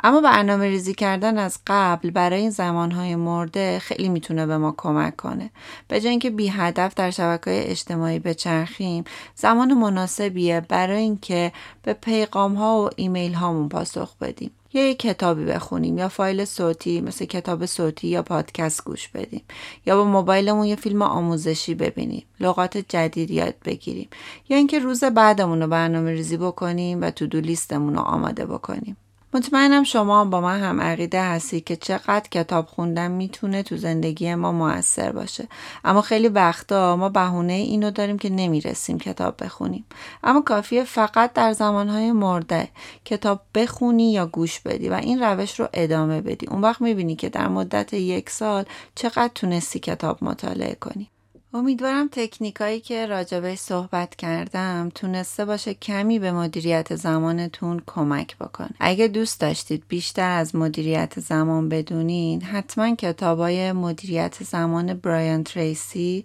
اما 0.05 0.21
برنامه 0.21 0.65
ریزی 0.69 0.95
کردن 0.95 1.39
از 1.39 1.59
قبل 1.67 2.11
برای 2.11 2.41
این 2.41 2.51
زمانهای 2.51 3.17
مرده 3.17 3.79
خیلی 3.79 4.09
می‌تونه 4.09 4.47
به 4.47 4.59
ما 4.59 4.75
کمک 4.77 5.17
کنه. 5.17 5.51
به 5.89 6.01
جای 6.01 6.11
اینکه 6.11 6.31
بی 6.31 6.49
هدف 6.49 6.95
در 6.95 7.11
شبکه 7.11 7.71
اجتماعی 7.71 8.19
بچرخیم 8.19 9.05
زمان 9.35 9.75
مناسبیه 9.75 10.61
برای 10.61 11.03
اینکه 11.03 11.53
به 11.83 11.93
پیغام 11.93 12.55
ها 12.55 12.85
و 12.85 12.91
ایمیل 12.97 13.35
هامون 13.35 13.69
پاسخ 13.69 14.17
بدیم. 14.17 14.51
یا 14.73 14.89
یک 14.91 14.99
کتابی 14.99 15.45
بخونیم 15.45 15.99
یا 15.99 16.09
فایل 16.09 16.45
صوتی 16.45 17.01
مثل 17.01 17.25
کتاب 17.25 17.67
صوتی 17.67 18.09
یا 18.09 18.23
پادکست 18.23 18.85
گوش 18.85 19.09
بدیم. 19.09 19.43
یا 19.87 19.97
با 19.97 20.05
موبایلمون 20.05 20.67
یه 20.67 20.77
فیلم 20.77 21.03
آموزشی 21.03 21.75
ببینیم. 21.75 22.25
لغات 22.41 22.79
جدید 22.79 23.31
یاد 23.31 23.55
بگیریم. 23.65 24.09
یا 24.49 24.57
اینکه 24.57 24.79
روز 24.79 25.05
بعدمون 25.05 25.63
رو 25.63 25.69
برنامه 25.69 26.11
ریزی 26.11 26.37
بکنیم 26.37 27.03
و 27.03 27.11
تو 27.11 27.27
دو 27.27 27.41
لیستمون 27.41 27.95
رو 27.95 28.01
آماده 28.01 28.47
بکنیم. 28.47 28.97
مطمئنم 29.35 29.85
شما 29.85 30.25
با 30.25 30.41
من 30.41 30.61
هم 30.61 30.81
عقیده 30.81 31.23
هستی 31.23 31.61
که 31.61 31.77
چقدر 31.77 32.29
کتاب 32.31 32.67
خوندن 32.67 33.11
می‌تونه 33.11 33.63
تو 33.63 33.77
زندگی 33.77 34.35
ما 34.35 34.53
موثر 34.53 35.13
باشه. 35.13 35.49
اما 35.85 36.03
خیلی 36.03 36.29
وقتا 36.29 36.97
ما 36.97 37.09
بهونه 37.09 37.53
اینو 37.53 37.91
داریم 37.91 38.19
که 38.19 38.31
نمی‌رسیم 38.31 38.99
کتاب 38.99 39.45
بخونیم. 39.45 39.85
اما 40.25 40.41
کافیه 40.41 40.85
فقط 40.85 41.33
در 41.33 41.53
زمانهای 41.53 42.13
مرده 42.13 42.69
کتاب 43.05 43.41
بخونی 43.55 44.13
یا 44.13 44.27
گوش 44.27 44.61
بدی 44.61 44.89
و 44.89 44.95
این 44.95 45.23
روش 45.23 45.61
رو 45.61 45.69
ادامه 45.75 46.21
بدی. 46.21 46.47
اون 46.47 46.61
وقت 46.61 46.81
می‌بینی 46.81 47.17
که 47.17 47.29
در 47.29 47.49
مدت 47.49 47.93
یک 47.93 48.31
سال 48.31 48.65
چقدر 48.95 49.31
تونستی 49.35 49.79
کتاب 49.79 50.25
مطالعه 50.25 50.75
کنی. 50.75 51.11
امیدوارم 51.55 52.09
تکنیکایی 52.13 52.81
که 52.81 53.07
راجبه 53.07 53.57
صحبت 53.57 54.17
کردم 54.17 54.91
تونسته 54.95 55.45
باشه 55.45 55.75
کمی 55.75 56.19
به 56.19 56.33
مدیریت 56.33 56.97
زمانتون 56.97 57.83
کمک 57.87 58.37
بکنه. 58.37 58.71
اگه 58.81 59.09
دوست 59.09 59.41
داشتید 59.41 59.85
بیشتر 59.89 60.31
از 60.31 60.57
مدیریت 60.57 61.21
زمان 61.21 61.69
بدونین 61.69 62.43
حتما 62.43 62.95
کتابای 62.95 63.73
مدیریت 63.73 64.45
زمان 64.45 64.95
برایان 64.95 65.45
تریسی 65.45 66.25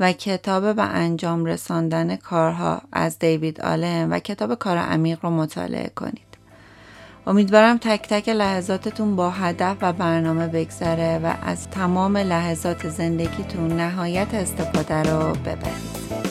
و 0.00 0.12
کتاب 0.12 0.76
به 0.76 0.82
انجام 0.82 1.44
رساندن 1.44 2.16
کارها 2.16 2.82
از 2.92 3.18
دیوید 3.18 3.60
آلن 3.60 4.12
و 4.12 4.18
کتاب 4.18 4.54
کار 4.54 4.76
عمیق 4.76 5.18
رو 5.22 5.30
مطالعه 5.30 5.92
کنید. 5.96 6.29
امیدوارم 7.26 7.78
تک 7.78 8.08
تک 8.08 8.28
لحظاتتون 8.28 9.16
با 9.16 9.30
هدف 9.30 9.76
و 9.80 9.92
برنامه 9.92 10.46
بگذره 10.46 11.18
و 11.18 11.32
از 11.42 11.68
تمام 11.68 12.16
لحظات 12.16 12.88
زندگیتون 12.88 13.72
نهایت 13.72 14.34
استفاده 14.34 15.02
رو 15.02 15.32
ببرید. 15.32 16.29